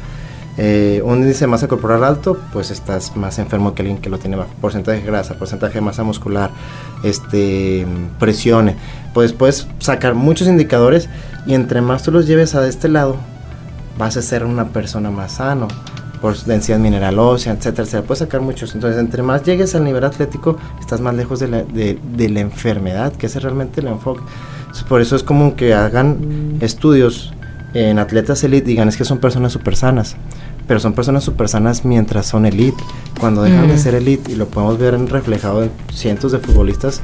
[0.59, 4.19] Eh, un índice de masa corporal alto, pues estás más enfermo que alguien que lo
[4.19, 4.51] tiene bajo.
[4.61, 6.51] Porcentaje de grasa, porcentaje de masa muscular,
[7.03, 7.87] este,
[8.19, 8.73] presión.
[9.13, 11.09] Pues puedes sacar muchos indicadores
[11.47, 13.17] y entre más tú los lleves a este lado,
[13.99, 15.69] vas a ser una persona más sano
[16.21, 18.07] por densidad mineral ósea, etcétera, etcétera.
[18.07, 18.75] Puedes sacar muchos.
[18.75, 22.41] Entonces, entre más llegues al nivel atlético, estás más lejos de la, de, de la
[22.41, 24.23] enfermedad, que ese es realmente el enfoque.
[24.89, 27.33] Por eso es común que hagan estudios
[27.75, 30.17] en atletas elite, digan es que son personas súper sanas.
[30.69, 32.83] Pero son personas súper sanas mientras son elite.
[33.21, 33.79] Cuando dejan de Mm.
[33.79, 37.01] ser elite, y lo podemos ver reflejado en cientos de futbolistas,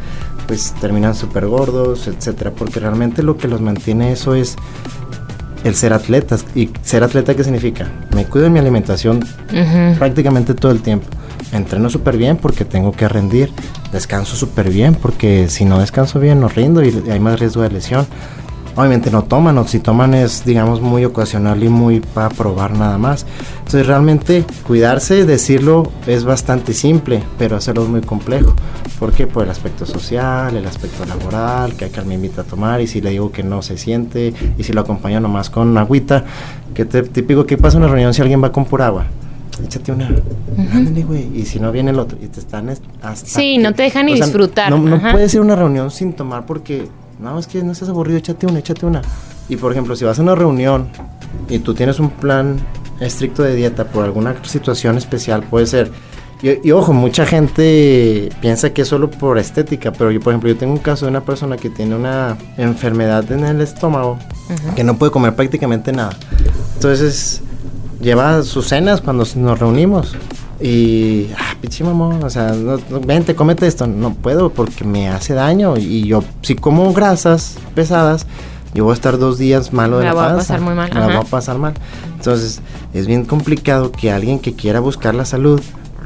[0.47, 2.51] pues terminan súper gordos, etcétera.
[2.51, 4.57] Porque realmente lo que los mantiene eso es
[5.65, 6.45] el ser atletas.
[6.57, 7.87] ¿Y ser atleta qué significa?
[8.15, 9.21] Me cuido de mi alimentación
[9.99, 11.07] prácticamente todo el tiempo.
[11.53, 13.53] Entreno súper bien porque tengo que rendir.
[13.93, 17.71] Descanso súper bien porque si no descanso bien no rindo y hay más riesgo de
[17.71, 18.07] lesión.
[18.75, 22.97] Obviamente no toman, o si toman es digamos muy ocasional y muy para probar nada
[22.97, 23.27] más.
[23.59, 28.55] Entonces realmente cuidarse, decirlo es bastante simple, pero hacerlo es muy complejo.
[28.99, 29.27] ¿Por qué?
[29.27, 33.01] Por el aspecto social, el aspecto laboral, que acá me invita a tomar y si
[33.03, 36.25] le digo que no se siente y si lo acompaño nomás con agüita,
[36.73, 39.05] que te, típico que pasa en una reunión si alguien va con pura agua.
[39.63, 40.09] Échate una,
[40.73, 41.29] ándale, güey.
[41.39, 43.27] Y si no viene el otro, y te están est- hasta.
[43.29, 45.91] Sí, que- no te dejan ni o sea, disfrutar, No, no ir a una reunión
[45.91, 46.89] sin tomar porque,
[47.23, 49.01] no, es que no seas aburrido, échate una, échate una.
[49.49, 50.89] Y por ejemplo, si vas a una reunión
[51.49, 52.57] y tú tienes un plan
[53.01, 55.91] estricto de dieta por alguna situación especial, puede ser.
[56.43, 60.51] Y, y ojo, mucha gente piensa que es solo por estética, pero yo, por ejemplo,
[60.51, 64.19] yo tengo un caso de una persona que tiene una enfermedad en el estómago
[64.51, 64.75] Ujú.
[64.75, 66.17] que no puede comer prácticamente nada.
[66.75, 67.43] Entonces,
[68.01, 70.17] lleva sus cenas cuando nos reunimos.
[70.63, 73.87] Y, ah, pinche mamón, o sea, no, no, vente, cómete esto.
[73.87, 75.77] No puedo porque me hace daño.
[75.77, 78.27] Y yo, si como grasas pesadas,
[78.73, 80.75] yo voy a estar dos días malo de Me la, la voy a pasar muy
[80.75, 81.75] mal, Me la voy a pasar mal.
[82.17, 82.63] Entonces,
[82.95, 85.61] es bien complicado que alguien que quiera buscar la salud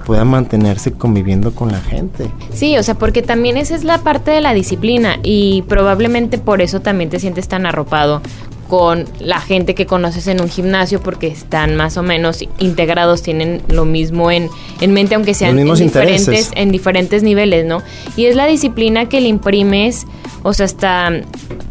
[0.07, 2.31] pueda mantenerse conviviendo con la gente.
[2.53, 6.63] Sí, o sea, porque también esa es la parte de la disciplina y probablemente por
[6.63, 8.23] eso también te sientes tan arropado
[8.69, 13.63] con la gente que conoces en un gimnasio porque están más o menos integrados, tienen
[13.69, 14.49] lo mismo en,
[14.81, 16.51] en mente, aunque sean en, diferentes, intereses.
[16.55, 17.83] en diferentes niveles, ¿no?
[18.17, 20.07] Y es la disciplina que le imprimes,
[20.43, 21.11] o sea, hasta,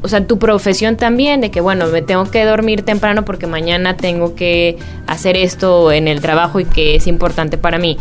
[0.01, 3.97] o sea, tu profesión también, de que, bueno, me tengo que dormir temprano porque mañana
[3.97, 4.77] tengo que
[5.07, 7.97] hacer esto en el trabajo y que es importante para mí.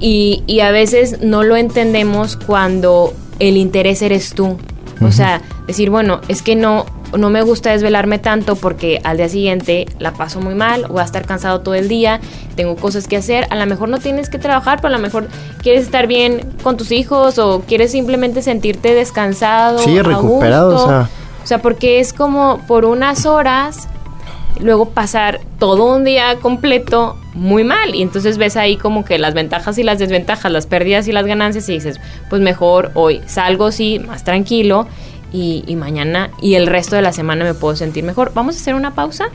[0.00, 4.58] Y, y a veces no lo entendemos cuando el interés eres tú.
[5.00, 6.84] O sea, decir, bueno, es que no,
[7.16, 11.04] no me gusta desvelarme tanto porque al día siguiente la paso muy mal, voy a
[11.04, 12.20] estar cansado todo el día,
[12.56, 15.28] tengo cosas que hacer, a lo mejor no tienes que trabajar, pero a lo mejor
[15.62, 19.78] quieres estar bien con tus hijos o quieres simplemente sentirte descansado.
[19.78, 20.86] Sí, recuperado, gusto.
[20.86, 21.10] o sea.
[21.42, 23.88] O sea, porque es como por unas horas,
[24.60, 27.94] luego pasar todo un día completo muy mal.
[27.94, 31.24] Y entonces ves ahí como que las ventajas y las desventajas, las pérdidas y las
[31.24, 34.86] ganancias y dices, pues mejor hoy salgo sí, más tranquilo
[35.32, 38.32] y, y mañana y el resto de la semana me puedo sentir mejor.
[38.34, 39.30] Vamos a hacer una pausa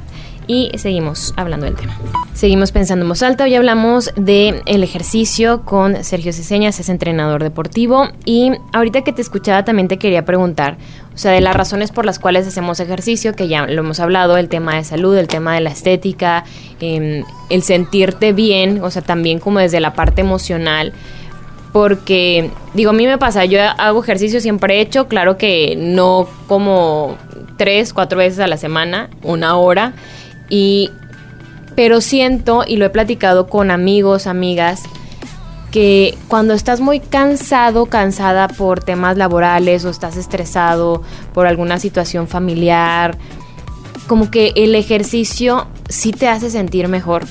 [0.47, 1.97] y seguimos hablando del tema.
[2.33, 3.45] Seguimos pensando en voz alta.
[3.45, 8.09] Hoy hablamos del el ejercicio con Sergio Ceseñas, es entrenador deportivo.
[8.25, 10.77] Y ahorita que te escuchaba también te quería preguntar,
[11.13, 14.37] o sea, de las razones por las cuales hacemos ejercicio, que ya lo hemos hablado,
[14.37, 16.43] el tema de salud, el tema de la estética,
[16.79, 20.93] em, el sentirte bien, o sea, también como desde la parte emocional
[21.73, 26.29] porque digo, a mí me pasa, yo hago ejercicio, siempre he hecho, claro que no
[26.47, 27.17] como
[27.57, 29.93] tres, cuatro veces a la semana, una hora,
[30.49, 30.91] y,
[31.75, 34.83] pero siento, y lo he platicado con amigos, amigas,
[35.71, 41.01] que cuando estás muy cansado, cansada por temas laborales o estás estresado
[41.33, 43.17] por alguna situación familiar,
[44.07, 47.25] como que el ejercicio sí te hace sentir mejor.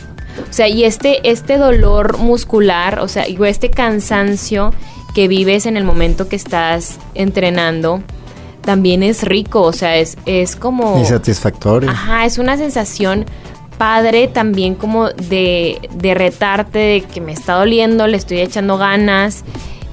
[0.49, 4.73] O sea, y este, este dolor muscular, o sea, este cansancio
[5.15, 8.03] que vives en el momento que estás entrenando,
[8.63, 11.01] también es rico, o sea, es, es como...
[11.01, 11.91] Y satisfactorio.
[11.91, 13.27] Ajá, es una sensación
[13.77, 19.43] padre también como de, de retarte, de que me está doliendo, le estoy echando ganas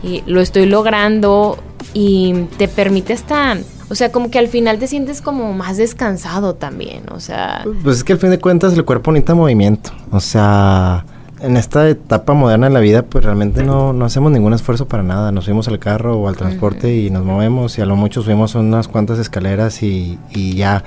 [0.04, 1.58] y lo estoy logrando
[1.94, 3.58] y te permite esta...
[3.90, 7.66] O sea, como que al final te sientes como más descansado también, o sea...
[7.84, 11.06] Pues es que al fin de cuentas el cuerpo necesita movimiento, o sea
[11.42, 15.04] en esta etapa moderna de la vida, pues realmente no, no hacemos ningún esfuerzo para
[15.04, 15.32] nada.
[15.32, 18.56] Nos subimos al carro o al transporte y nos movemos y a lo mucho subimos
[18.56, 20.84] unas cuantas escaleras y, y ya.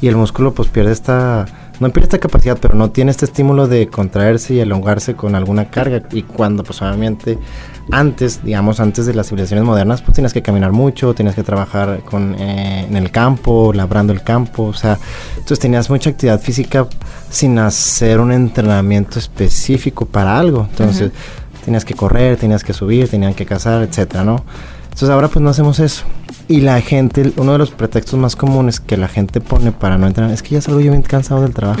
[0.00, 1.46] Y el músculo pues pierde esta
[1.80, 5.66] no pierde esta capacidad, pero no tiene este estímulo de contraerse y elongarse con alguna
[5.66, 6.02] carga.
[6.10, 7.38] Y cuando, pues obviamente,
[7.90, 12.00] antes, digamos, antes de las civilizaciones modernas, pues tienes que caminar mucho, tienes que trabajar
[12.04, 14.98] con, eh, en el campo, labrando el campo, o sea,
[15.30, 16.86] entonces tenías mucha actividad física
[17.30, 20.66] sin hacer un entrenamiento específico para algo.
[20.70, 21.12] Entonces,
[21.64, 24.44] tenías que correr, tenías que subir, tenían que cazar, etcétera, ¿no?
[24.84, 26.04] Entonces ahora pues no hacemos eso.
[26.48, 30.06] Y la gente, uno de los pretextos más comunes que la gente pone para no
[30.06, 31.80] entrenar es que ya salgo yo bien cansado del trabajo.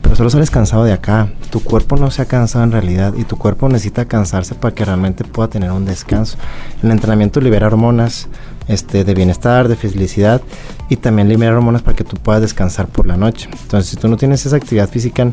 [0.00, 1.28] Pero solo sales cansado de acá.
[1.50, 4.84] Tu cuerpo no se ha cansado en realidad y tu cuerpo necesita cansarse para que
[4.84, 6.38] realmente pueda tener un descanso.
[6.84, 8.28] El entrenamiento libera hormonas
[8.68, 10.40] este, de bienestar, de felicidad
[10.88, 13.48] y también libera hormonas para que tú puedas descansar por la noche.
[13.60, 15.28] Entonces, si tú no tienes esa actividad física,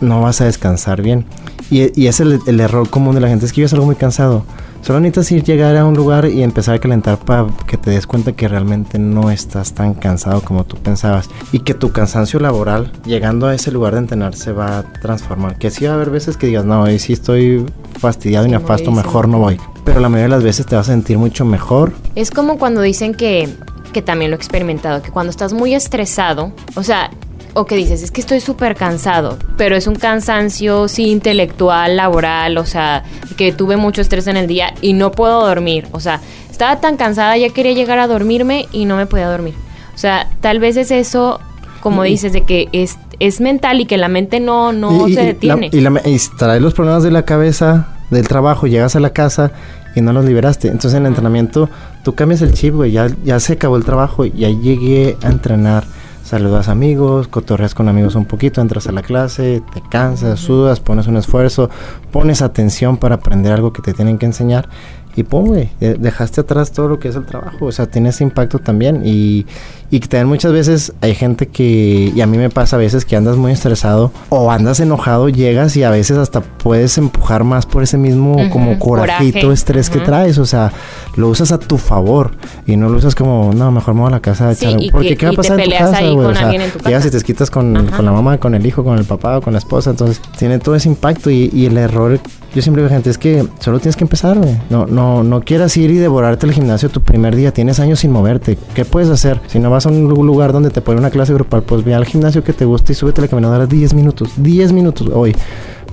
[0.00, 1.26] no vas a descansar bien.
[1.70, 3.96] Y, y es el, el error común de la gente, es que yo salgo muy
[3.96, 4.46] cansado
[4.86, 8.06] Solo necesitas ir llegar a un lugar y empezar a calentar para que te des
[8.06, 12.92] cuenta que realmente no estás tan cansado como tú pensabas y que tu cansancio laboral
[13.04, 15.58] llegando a ese lugar de entrenar se va a transformar.
[15.58, 17.66] Que sí va a haber veces que digas, no, hoy sí estoy
[17.98, 19.58] fastidiado y nefasto, mejor no voy.
[19.84, 21.92] Pero la mayoría de las veces te vas a sentir mucho mejor.
[22.14, 23.48] Es como cuando dicen que
[23.92, 27.10] que también lo he experimentado, que cuando estás muy estresado, o sea,
[27.58, 32.58] o que dices, es que estoy súper cansado, pero es un cansancio, sí, intelectual, laboral,
[32.58, 33.02] o sea,
[33.38, 36.98] que tuve mucho estrés en el día y no puedo dormir, o sea, estaba tan
[36.98, 39.54] cansada, ya quería llegar a dormirme y no me podía dormir.
[39.94, 41.40] O sea, tal vez es eso,
[41.80, 45.70] como dices, de que es, es mental y que la mente no, no se detiene.
[45.72, 49.52] y, la, y traes los problemas de la cabeza, del trabajo, llegas a la casa
[49.94, 50.68] y no los liberaste.
[50.68, 51.70] Entonces en el entrenamiento
[52.04, 55.28] tú cambias el chip, güey, ya, ya se acabó el trabajo y ya llegué a
[55.28, 55.84] entrenar
[56.26, 61.06] saludas amigos, cotorreas con amigos un poquito, entras a la clase, te cansas, sudas, pones
[61.06, 61.70] un esfuerzo,
[62.10, 64.68] pones atención para aprender algo que te tienen que enseñar
[65.16, 68.22] y pum, güey, dejaste atrás todo lo que es el trabajo, o sea, tiene ese
[68.22, 69.00] impacto también.
[69.02, 69.46] Y,
[69.90, 73.06] y que también muchas veces hay gente que, y a mí me pasa a veces
[73.06, 77.64] que andas muy estresado o andas enojado, llegas y a veces hasta puedes empujar más
[77.64, 80.70] por ese mismo como corajito, estrés que traes, o sea,
[81.16, 82.32] lo usas a tu favor
[82.66, 85.16] y no lo usas como, no, mejor me voy a la casa a echar, porque
[85.16, 86.26] ¿qué va a pasar en tu casa, güey?
[86.26, 89.06] O sea, llegas y te quitas con, con, la mamá, con el hijo, con el
[89.06, 92.20] papá o con la esposa, entonces tiene todo ese impacto y, y el error
[92.56, 94.56] yo siempre digo, gente, es que solo tienes que empezar, güey.
[94.70, 97.52] No, no, no quieras ir y devorarte el gimnasio tu primer día.
[97.52, 98.56] Tienes años sin moverte.
[98.72, 99.42] ¿Qué puedes hacer?
[99.46, 102.06] Si no vas a un lugar donde te pone una clase grupal, pues ve al
[102.06, 104.32] gimnasio que te guste y súbete la caminadora 10 minutos.
[104.38, 105.36] 10 minutos hoy.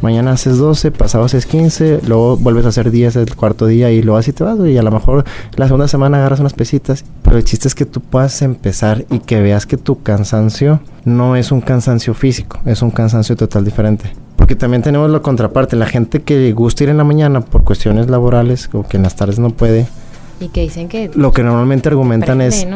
[0.01, 4.01] Mañana haces 12, pasado haces 15, luego vuelves a hacer 10 el cuarto día y
[4.01, 5.25] luego así te vas, Y a lo mejor
[5.57, 7.03] la segunda semana agarras unas pesitas.
[7.23, 11.35] Pero el chiste es que tú puedas empezar y que veas que tu cansancio no
[11.35, 14.22] es un cansancio físico, es un cansancio total diferente.
[14.35, 18.09] Porque también tenemos la contraparte, la gente que gusta ir en la mañana por cuestiones
[18.09, 19.87] laborales o que en las tardes no puede.
[20.39, 21.11] Y que dicen que...
[21.13, 22.67] Lo que normalmente argumentan es...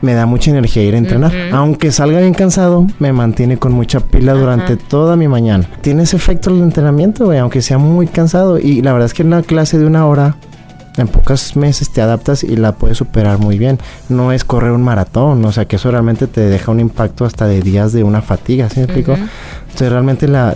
[0.00, 1.32] Me da mucha energía ir a entrenar.
[1.52, 5.68] Aunque salga bien cansado, me mantiene con mucha pila durante toda mi mañana.
[5.80, 8.60] Tiene ese efecto el entrenamiento, güey, aunque sea muy cansado.
[8.60, 10.36] Y la verdad es que en una clase de una hora
[10.98, 13.78] en pocos meses te adaptas y la puedes superar muy bien.
[14.08, 17.46] No es correr un maratón, o sea que eso realmente te deja un impacto hasta
[17.46, 19.14] de días de una fatiga, ¿sí me explico?
[19.14, 20.54] Entonces realmente la,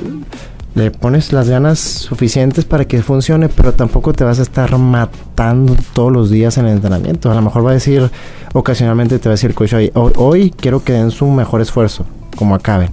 [0.75, 5.77] le pones las ganas suficientes para que funcione, pero tampoco te vas a estar matando
[5.93, 7.31] todos los días en el entrenamiento.
[7.31, 8.11] A lo mejor va a decir,
[8.55, 12.55] ocasionalmente te va a decir coach, hoy, hoy quiero que den su mejor esfuerzo, como
[12.55, 12.91] acaben.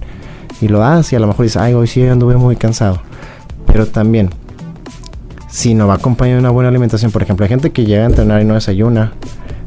[0.60, 3.00] y lo das y a lo mejor dices, ay, hoy sí anduve muy cansado.
[3.66, 4.30] Pero también,
[5.50, 8.06] si no va acompañado de una buena alimentación, por ejemplo, hay gente que llega a
[8.06, 9.12] entrenar y no desayuna.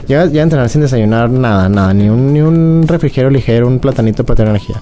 [0.07, 3.79] Llega, llega a entrenar sin desayunar nada, nada, ni un, ni un refrigerio ligero, un
[3.79, 4.81] platanito para tener energía.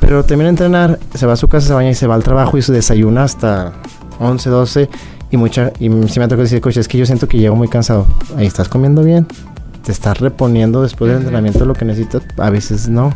[0.00, 2.22] Pero termina de entrenar, se va a su casa, se baña y se va al
[2.22, 3.72] trabajo y se desayuna hasta
[4.18, 4.88] 11, 12
[5.30, 7.68] y mucha y si me toca decir, coche, es que yo siento que llego muy
[7.68, 8.06] cansado.
[8.36, 9.26] Ahí estás comiendo bien,
[9.84, 13.14] te estás reponiendo después del entrenamiento lo que necesitas, a veces no.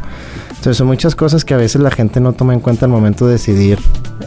[0.65, 3.27] Entonces son muchas cosas que a veces la gente no toma en cuenta al momento
[3.27, 3.79] de decidir,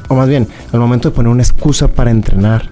[0.07, 2.69] o más bien, al momento de poner una excusa para entrenar.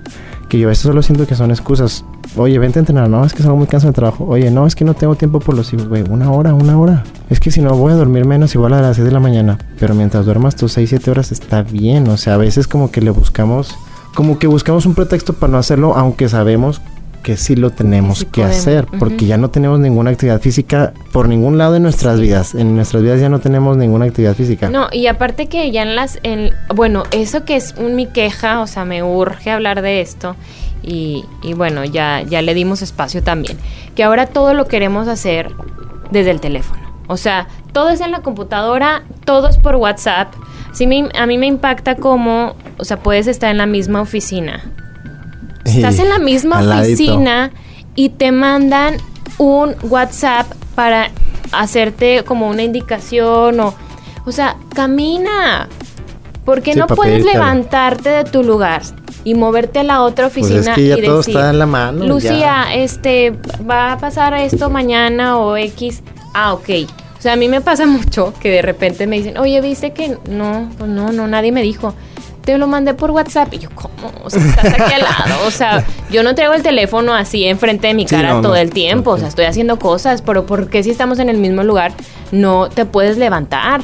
[0.48, 2.06] Que yo a veces solo siento que son excusas.
[2.38, 3.10] Oye, vente a entrenar.
[3.10, 4.24] No, es que salgo muy cansado de trabajo.
[4.26, 6.04] Oye, no, es que no tengo tiempo por los hijos, güey.
[6.08, 7.06] Una hora, una hora.
[7.32, 9.58] Es que si no voy a dormir menos, igual a las 6 de la mañana.
[9.80, 12.08] Pero mientras duermas tus 6, 7 horas está bien.
[12.10, 13.76] O sea, a veces como que le buscamos,
[14.14, 16.84] como que buscamos un pretexto para no hacerlo, aunque sabemos
[17.26, 18.58] que sí lo tenemos Sí que podemos.
[18.58, 22.54] hacer, porque ya no tenemos ninguna actividad física por ningún lado de nuestras vidas.
[22.54, 24.70] En nuestras vidas ya no tenemos ninguna actividad física.
[24.70, 28.62] No, y aparte que ya en las, en, bueno, eso que es un, mi queja,
[28.62, 30.36] o sea, me urge hablar de esto
[30.84, 33.58] y, y bueno, ya, ya le dimos espacio también,
[33.96, 35.52] que ahora todo lo queremos hacer
[36.12, 40.32] desde el teléfono, o sea, todo es en la computadora, todo es por WhatsApp,
[40.74, 44.64] sí me- a mí me impacta como, o sea, puedes estar en la misma oficina,
[45.66, 47.52] estás en la misma oficina
[47.96, 48.98] y te mandan
[49.38, 51.12] un WhatsApp para
[51.52, 53.74] hacerte como una indicación o
[54.26, 55.70] o sea, camina.
[56.44, 58.84] ¿Por qué Sí, no puedes levantarte de tu lugar
[59.24, 61.58] y moverte a la otra Pues oficina es que ya y todo decir, está en
[61.58, 62.74] la mano, Lucía, ya".
[62.76, 63.34] este,
[63.68, 66.04] va a pasar esto mañana o X.
[66.36, 66.70] Ah, ok.
[67.18, 70.18] O sea, a mí me pasa mucho que de repente me dicen, oye, ¿viste que
[70.30, 70.70] no?
[70.78, 71.96] Pues no, no, nadie me dijo.
[72.46, 73.54] Te lo mandé por WhatsApp.
[73.54, 74.12] Y yo, ¿cómo?
[74.24, 75.48] O sea, estás aquí al lado.
[75.48, 78.54] O sea, yo no traigo el teléfono así enfrente de mi Sí, cara no, todo
[78.54, 78.58] no.
[78.58, 79.12] el tiempo.
[79.12, 81.92] O sea, estoy haciendo cosas, pero ¿por qué si estamos en el mismo lugar
[82.32, 83.82] no te puedes levantar?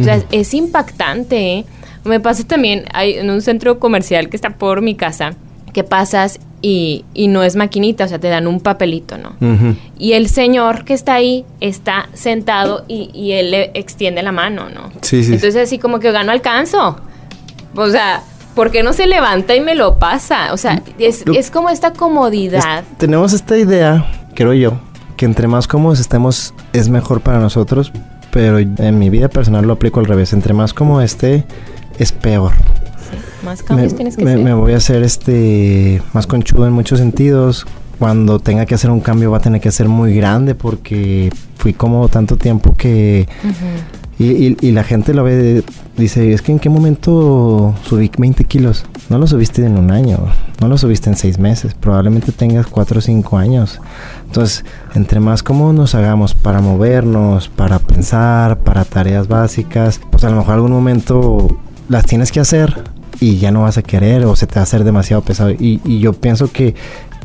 [0.00, 1.58] O sea, es impactante.
[1.58, 1.64] ¿eh?
[2.04, 5.34] Me pasa también, hay en un centro comercial que está por mi casa,
[5.72, 9.30] que pasas y, y no es maquinita, o sea, te dan un papelito, ¿no?
[9.40, 9.76] Ujú.
[9.98, 14.68] Y el señor que está ahí está sentado y, y él le extiende la mano,
[14.68, 14.90] ¿no?
[15.02, 15.34] Sí, sí.
[15.34, 16.96] Entonces así como que gano alcanzo.
[17.76, 18.22] O sea,
[18.54, 20.52] ¿por qué no se levanta y me lo pasa?
[20.52, 22.80] O sea, es, es como esta comodidad.
[22.80, 24.72] Es- tenemos esta idea, creo yo,
[25.16, 27.92] que entre más cómodos estemos es mejor para nosotros,
[28.30, 30.32] pero en mi vida personal lo aplico al revés.
[30.32, 31.44] Entre más cómodo esté,
[31.98, 32.52] es peor.
[33.44, 34.44] Más cambios me, tienes que me- hacer.
[34.44, 37.66] me voy a hacer este más conchudo en muchos sentidos.
[37.98, 41.72] Cuando tenga que hacer un cambio va a tener que ser muy grande porque fui
[41.74, 43.28] cómodo tanto tiempo que...
[44.18, 45.64] Y, y- y la gente lo ve,
[45.96, 48.84] dice, es que en qué momento subí 20 kilos.
[49.10, 50.18] No lo subiste en un año,
[50.60, 53.80] no lo subiste en seis meses, probablemente tengas 4 o 5 años.
[54.26, 60.30] Entonces, entre más cómodos nos hagamos para movernos, para pensar, para tareas básicas, pues a
[60.30, 61.48] lo mejor algún momento
[61.88, 62.84] las tienes que hacer
[63.20, 65.50] y ya no vas a querer o se te va a hacer demasiado pesado.
[65.50, 66.74] Y, y yo pienso que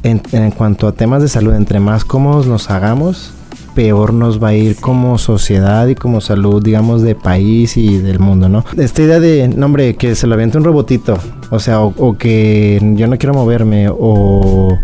[0.03, 3.31] en, en cuanto a temas de salud, entre más cómodos nos hagamos,
[3.79, 8.19] peor nos va a ir como sociedad y como salud, digamos, de país y del
[8.19, 8.65] mundo, ¿no?
[8.77, 11.17] Esta idea de, no, hombre, que se lo aviente un robotito,
[11.49, 14.77] o sea, o, o que yo no quiero moverme, o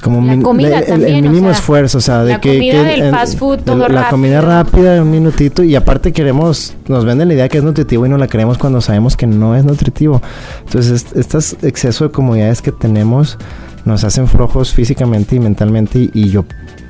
[0.00, 2.50] como La comida el- el, también, o mínimo sea, esfuerzo, o sea, de la que,
[2.54, 6.74] comida que del en- fast food, todo la comida rápida, un minutito, y aparte queremos,
[6.86, 9.56] nos venden la idea que es nutritivo y no la queremos cuando sabemos que no
[9.56, 10.22] es nutritivo.
[10.66, 13.38] Entonces, est- estos exceso de comodidades que tenemos
[13.84, 16.44] nos hacen flojos físicamente y mentalmente y, y yo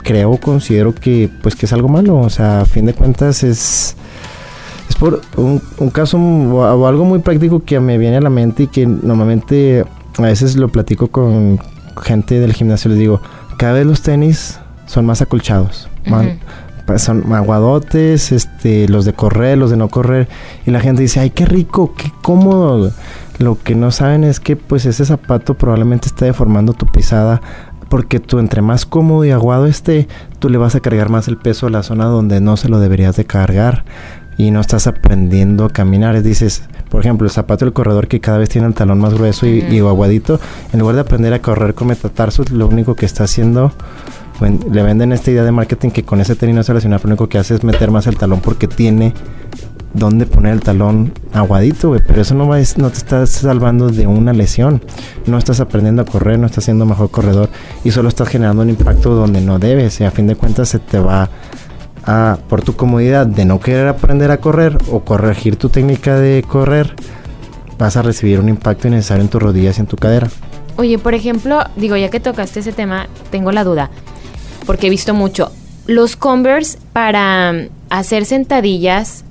[0.05, 3.97] creo, considero que pues que es algo malo, o sea, a fin de cuentas es
[4.89, 8.65] es por un, un caso o, algo muy práctico que me viene a la mente
[8.65, 9.85] y que normalmente
[10.19, 11.59] a veces lo platico con
[12.03, 13.21] gente del gimnasio, les digo,
[13.57, 15.89] cada vez los tenis son más acolchados,
[16.99, 20.29] son aguadotes, este, los de correr, los de no correr,
[20.67, 22.93] y la gente dice, ay, qué rico, qué cómodo.
[23.39, 27.41] Lo que no saben es que pues ese zapato probablemente está deformando tu pisada
[27.95, 30.09] porque tú entre más cómodo y aguado esté,
[30.41, 32.81] tú le vas a cargar más el peso a la zona donde no se lo
[32.81, 33.85] deberías de cargar
[34.37, 36.17] y no estás aprendiendo a caminar.
[36.17, 39.15] Es, dices, por ejemplo, el zapato del corredor que cada vez tiene el talón más
[39.15, 40.41] grueso y, aguadito,
[40.73, 43.71] en lugar de aprender a correr con metatarsos, lo único que está haciendo,
[44.41, 47.29] le venden esta idea de marketing que con ese tenis no se lesiona, lo único
[47.29, 49.15] que hace es meter más el talón porque tiene
[49.95, 52.03] dónde poner el talón aguadito, güey.
[52.07, 54.83] Pero eso no, va, no te estás salvando de una lesión.
[55.27, 57.49] No estás aprendiendo a correr, no estás siendo mejor corredor
[57.85, 60.01] y solo estás generando un impacto donde no debes.
[60.01, 61.31] Y a fin de cuentas se te va
[62.07, 66.45] a, por tu comodidad de no querer aprender a correr o corregir tu técnica de
[66.47, 66.95] correr,
[67.79, 70.29] vas a recibir un impacto innecesario en tus rodillas y en tu cadera.
[70.77, 73.91] Oye, por ejemplo, digo, ya que tocaste ese tema, tengo la duda,
[74.67, 75.53] porque he visto mucho.
[75.87, 77.53] Los Converse para
[77.91, 79.25] hacer sentadillas,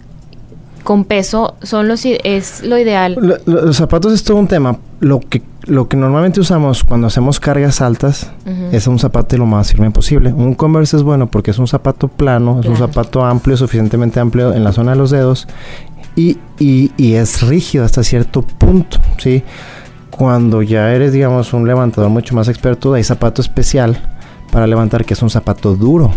[0.83, 3.39] con peso son los es lo ideal.
[3.45, 4.77] los zapatos es todo un tema.
[4.99, 8.31] Lo que lo que normalmente usamos cuando hacemos cargas altas
[8.71, 10.33] es un zapato lo más firme posible.
[10.33, 14.53] Un Converse es bueno porque es un zapato plano, es un zapato amplio, suficientemente amplio
[14.53, 15.47] en la zona de los dedos
[16.15, 19.43] y, y, y es rígido hasta cierto punto, ¿sí?
[20.09, 23.97] Cuando ya eres, digamos, un levantador mucho más experto, hay zapato especial
[24.51, 26.11] para levantar que es un zapato duro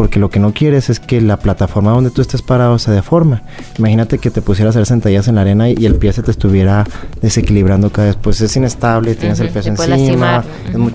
[0.00, 3.42] porque lo que no quieres es que la plataforma donde tú estés parado se deforme.
[3.76, 6.30] Imagínate que te pusieras a hacer sentadillas en la arena y, el pie se te
[6.30, 6.86] estuviera
[7.20, 10.42] desequilibrando cada vez, pues es inestable, tienes el peso encima,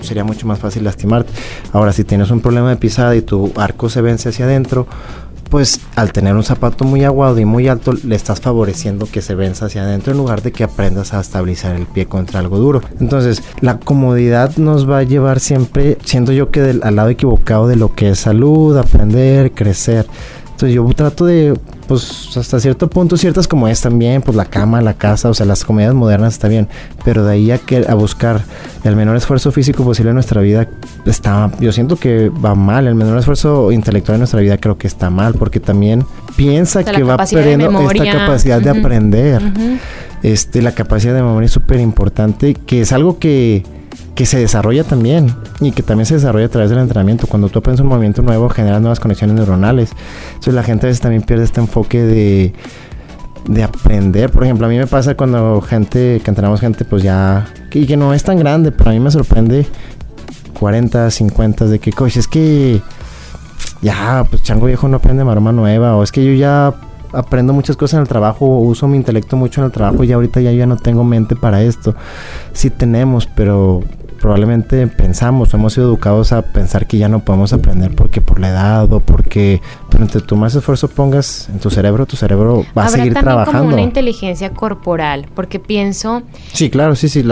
[0.00, 1.32] sería mucho más fácil lastimarte.
[1.72, 4.88] Ahora, si tienes un problema de pisada y tu arco se vence hacia adentro,
[5.48, 9.34] pues al tener un zapato muy aguado y muy alto, le estás favoreciendo que se
[9.34, 12.82] venza hacia adentro en lugar de que aprendas a estabilizar el pie contra algo duro.
[13.00, 17.76] Entonces, la comodidad nos va a llevar siempre, siendo yo que al lado equivocado de
[17.76, 20.06] lo que es salud, aprender, crecer.
[20.56, 21.52] Entonces yo trato de,
[21.86, 25.44] pues hasta cierto punto, ciertas como es también, pues la cama, la casa, o sea,
[25.44, 26.66] las comodidades modernas está bien,
[27.04, 28.40] pero de ahí a, que, a buscar
[28.82, 30.66] el menor esfuerzo físico posible en nuestra vida,
[31.04, 34.86] está, yo siento que va mal, el menor esfuerzo intelectual en nuestra vida creo que
[34.86, 39.42] está mal, porque también piensa que va perdiendo esta capacidad de aprender.
[40.22, 43.62] este, la capacidad de memoria es súper importante, que es algo que
[44.14, 47.26] que se desarrolla también y que también se desarrolla a través del entrenamiento.
[47.26, 49.90] Cuando tú aprendes un movimiento nuevo, generas nuevas conexiones neuronales.
[50.28, 52.54] Entonces la gente a veces también pierde este enfoque de,
[53.48, 54.30] de aprender.
[54.30, 57.96] Por ejemplo, a mí me pasa cuando gente, que entrenamos gente, pues ya, y que
[57.96, 59.66] no es tan grande, pero a mí me sorprende
[60.58, 62.80] 40, 50, de que, coche, es que
[63.82, 66.74] ya, pues chango viejo no aprende maroma nueva, o es que yo ya
[67.16, 70.40] aprendo muchas cosas en el trabajo, uso mi intelecto mucho en el trabajo y ahorita
[70.40, 71.94] ya, ya no tengo mente para esto.
[72.52, 73.82] Sí tenemos, pero
[74.16, 78.48] probablemente pensamos hemos sido educados a pensar que ya no podemos aprender porque por la
[78.48, 79.60] edad o porque
[79.90, 83.60] pero entre tú más esfuerzo pongas en tu cerebro, tu cerebro va a seguir trabajando.
[83.60, 87.24] como una inteligencia corporal, porque pienso Sí, claro, sí, sí,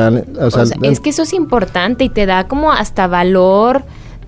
[0.82, 3.82] es que eso es importante y te da como hasta valor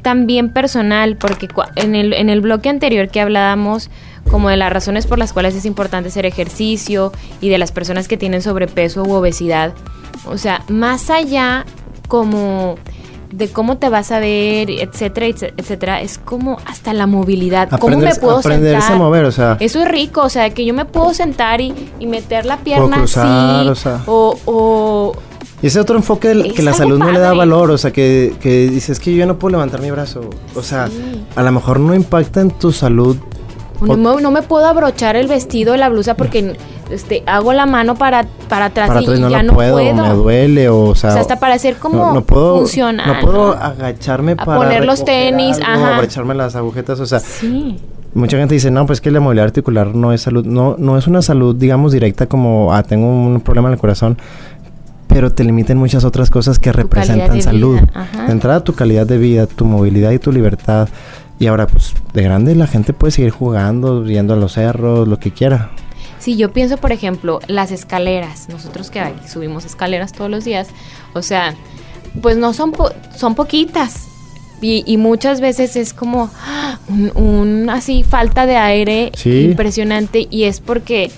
[0.07, 3.91] también personal, porque en el en el bloque anterior que hablábamos
[4.31, 8.07] como de las razones por las cuales es importante hacer ejercicio y de las personas
[8.07, 9.73] que tienen sobrepeso u obesidad.
[10.25, 11.67] O sea, más allá
[12.07, 12.77] como
[13.33, 17.69] de cómo te vas a ver, etcétera, etcétera, es como hasta la movilidad.
[17.81, 19.57] ¿Cómo me puedo aprenderse a mover, o sea.
[19.59, 23.19] Eso es rico, o sea, que yo me puedo sentar y, meter la pierna así.
[24.07, 25.17] O, o,
[25.63, 28.69] y ese otro enfoque que la salud no le da valor, o sea, que, que
[28.69, 30.29] dices que yo no puedo levantar mi brazo.
[30.55, 30.89] O sea,
[31.35, 33.17] a lo mejor no impacta en tu salud
[33.81, 36.57] no, me puedo abrochar el vestido, la blusa porque
[36.91, 41.15] este hago la mano para para atrás y ya no puedo, me duele o, sea,
[41.15, 43.07] hasta para hacer como no, puedo, funcional.
[43.07, 45.95] No puedo agacharme a para poner los tenis, ajá.
[45.95, 47.79] abroncharme las agujetas, o sea, sí.
[48.15, 51.07] Mucha gente dice, "No, pues que la movilidad articular no es salud, no no es
[51.07, 54.17] una salud digamos directa como ah, tengo un problema en el corazón."
[55.07, 57.81] Pero te limiten muchas otras cosas que representan salud.
[58.27, 60.89] De entrada, tu calidad de vida, tu movilidad y tu libertad,
[61.39, 65.19] y ahora, pues, de grande la gente puede seguir jugando, viendo a los cerros, lo
[65.19, 65.71] que quiera.
[66.19, 68.49] Sí, yo pienso, por ejemplo, las escaleras.
[68.49, 70.69] Nosotros que subimos escaleras todos los días,
[71.13, 71.55] o sea,
[72.23, 72.73] pues no son,
[73.15, 74.09] son poquitas.
[74.63, 76.79] Y, muchas veces es como ¡ah!
[77.15, 81.11] un, así falta de aire impresionante y es porque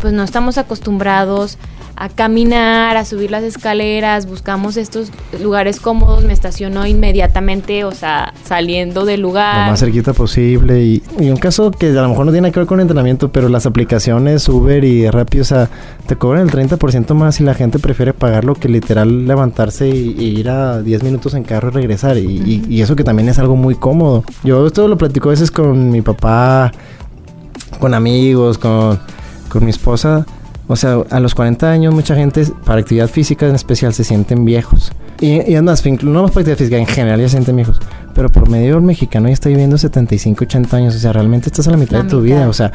[0.00, 1.58] pues no estamos acostumbrados
[2.00, 8.32] a caminar, a subir las escaleras, buscamos estos lugares cómodos, me estaciono inmediatamente, o sea,
[8.42, 9.66] saliendo del lugar.
[9.66, 10.82] Lo más cerquita posible.
[10.82, 13.66] Y, un caso que a lo mejor no tiene que ver con entrenamiento, pero las
[13.66, 15.68] aplicaciones Uber y Rappi, o sea,
[16.06, 20.48] te cobran el 30% más y la gente prefiere pagarlo que literal levantarse y, ir
[20.48, 22.16] a 10 minutos en carro y regresar.
[22.16, 24.24] Y, y eso que también es algo muy cómodo.
[24.42, 26.72] Yo esto lo platico a veces con mi papá,
[27.78, 28.98] con amigos, con,
[29.50, 30.24] con mi esposa
[30.70, 34.44] o sea, a los 40 años mucha gente para actividad física en especial se sienten
[34.44, 34.92] viejos.
[35.20, 37.80] Y, y además, no más para actividad física, en general ya se sienten viejos.
[38.14, 40.94] Pero por medio el mexicano ya está viviendo 75, 80 años.
[40.94, 42.48] O sea, realmente estás a la mitad de tu vida.
[42.48, 42.70] O sea,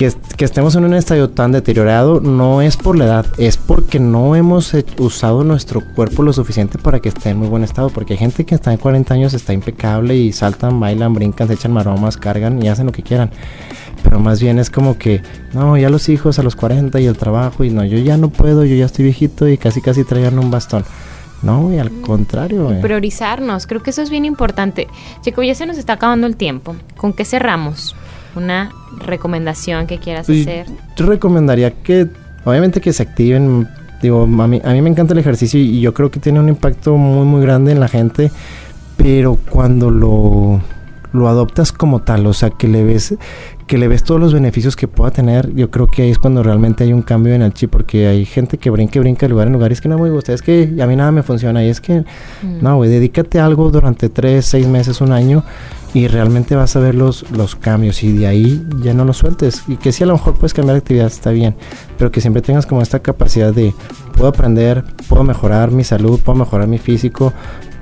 [0.00, 4.00] que, que, estemos en un estadio tan deteriorado no es por la edad, es porque
[4.00, 7.90] no hemos usado nuestro cuerpo lo suficiente para que esté en muy buen estado.
[7.90, 11.52] Porque hay gente que está en 40 años, está impecable y saltan, bailan, brincan, se
[11.52, 13.30] echan maromas, cargan y hacen lo que quieran
[14.02, 15.20] pero más bien es como que,
[15.52, 18.30] no, ya los hijos a los 40 y el trabajo, y no, yo ya no
[18.30, 20.86] puedo, yo ya estoy viejito y casi casi traigan un bastón.
[21.42, 22.00] No, y al mm.
[22.00, 22.80] contrario.
[22.80, 24.88] Priorizarnos, creo que eso es bien importante.
[25.20, 26.74] Chico, ya se nos está acabando el tiempo.
[26.96, 27.94] ¿Con qué cerramos?
[28.36, 28.70] ¿Una
[29.06, 30.66] recomendación que quieras pues, hacer?
[30.96, 32.08] Yo recomendaría que,
[32.44, 33.68] obviamente que se activen.
[34.02, 36.48] Digo, a mí, a mí me encanta el ejercicio y yo creo que tiene un
[36.48, 38.30] impacto muy, muy grande en la gente,
[38.96, 40.62] pero cuando lo,
[41.12, 43.14] lo adoptas como tal, o sea, que le ves
[43.70, 46.42] que le ves todos los beneficios que pueda tener, yo creo que ahí es cuando
[46.42, 49.46] realmente hay un cambio en el chip, porque hay gente que brinca brinca de lugar
[49.46, 51.68] en lugar, es que no me gusta, es que a mí nada me funciona, y
[51.68, 52.62] es que, mm.
[52.62, 55.44] no, güey, dedícate a algo durante tres, seis meses, un año,
[55.94, 59.62] y realmente vas a ver los, los cambios, y de ahí ya no lo sueltes,
[59.68, 61.54] y que si a lo mejor puedes cambiar de actividad, está bien,
[61.96, 63.72] pero que siempre tengas como esta capacidad de,
[64.16, 67.32] puedo aprender, puedo mejorar mi salud, puedo mejorar mi físico,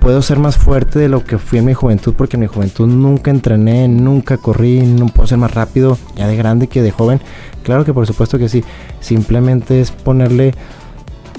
[0.08, 2.86] puedo ser más fuerte de lo que fui en mi juventud, porque en mi juventud
[2.86, 7.20] nunca entrené, nunca corrí, no puedo ser más rápido ya de grande que de joven.
[7.62, 8.64] Claro que por supuesto que sí,
[9.00, 10.54] simplemente es ponerle,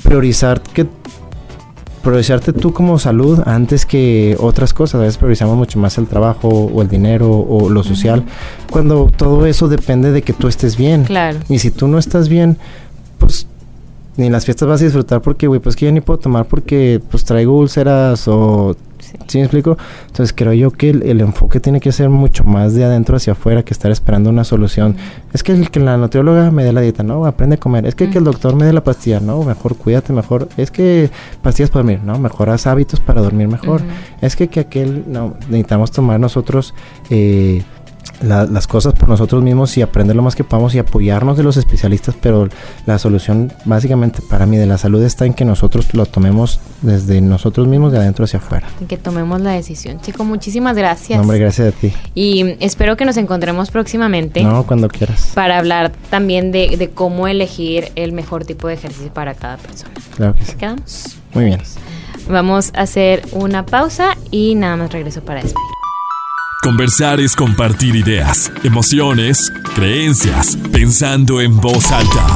[0.03, 0.85] priorizar que
[2.03, 5.01] priorizarte tú como salud antes que otras cosas.
[5.01, 8.23] A veces priorizamos mucho más el trabajo o el dinero o lo social,
[8.69, 11.05] cuando todo eso depende de que tú estés bien.
[11.05, 11.39] Claro.
[11.49, 12.59] Y si tú no estás bien,
[13.17, 13.47] pues
[14.19, 17.01] ni las fiestas vas a disfrutar porque, güey, pues que ya ni puedo tomar porque
[17.09, 18.75] pues traigo úlceras o...
[19.27, 19.37] Sí.
[19.37, 19.77] me explico?
[20.07, 23.63] Entonces creo yo que el, enfoque tiene que ser mucho más de adentro hacia afuera
[23.63, 24.97] que estar esperando una solución.
[25.33, 27.85] Es que, el, que la nutrióloga me dé la dieta, no, aprende a comer.
[27.85, 30.49] Es que, que el doctor me dé la pastilla, no, mejor cuídate mejor.
[30.57, 31.09] Es que
[31.41, 33.81] pastillas para dormir, no, mejoras hábitos para dormir mejor.
[34.21, 36.75] Es que, que aquel, no, necesitamos tomar nosotros...
[37.09, 37.63] Eh,
[38.21, 41.57] las cosas por nosotros mismos y aprender lo más que podamos y apoyarnos de los
[41.57, 42.49] especialistas, pero
[42.85, 47.21] la solución básicamente para mí de la salud está en que nosotros lo tomemos desde
[47.21, 48.67] nosotros mismos, de adentro hacia afuera.
[48.81, 50.01] En que tomemos la decisión.
[50.01, 51.19] Chico, muchísimas gracias.
[51.19, 51.93] hombre, gracias a ti.
[52.15, 54.43] Y espero que nos encontremos próximamente.
[54.43, 55.31] No, cuando quieras.
[55.33, 59.93] Para hablar también de, de cómo elegir el mejor tipo de ejercicio para cada persona.
[60.15, 60.53] Claro que sí.
[60.57, 61.17] ¿Quedamos?
[61.33, 61.61] Muy bien.
[62.29, 65.65] Vamos a hacer una pausa y nada más regreso para despedir.
[66.61, 72.27] Conversar es compartir ideas, emociones, creencias, pensando en voz alta.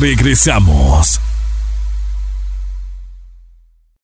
[0.00, 1.23] Regresamos.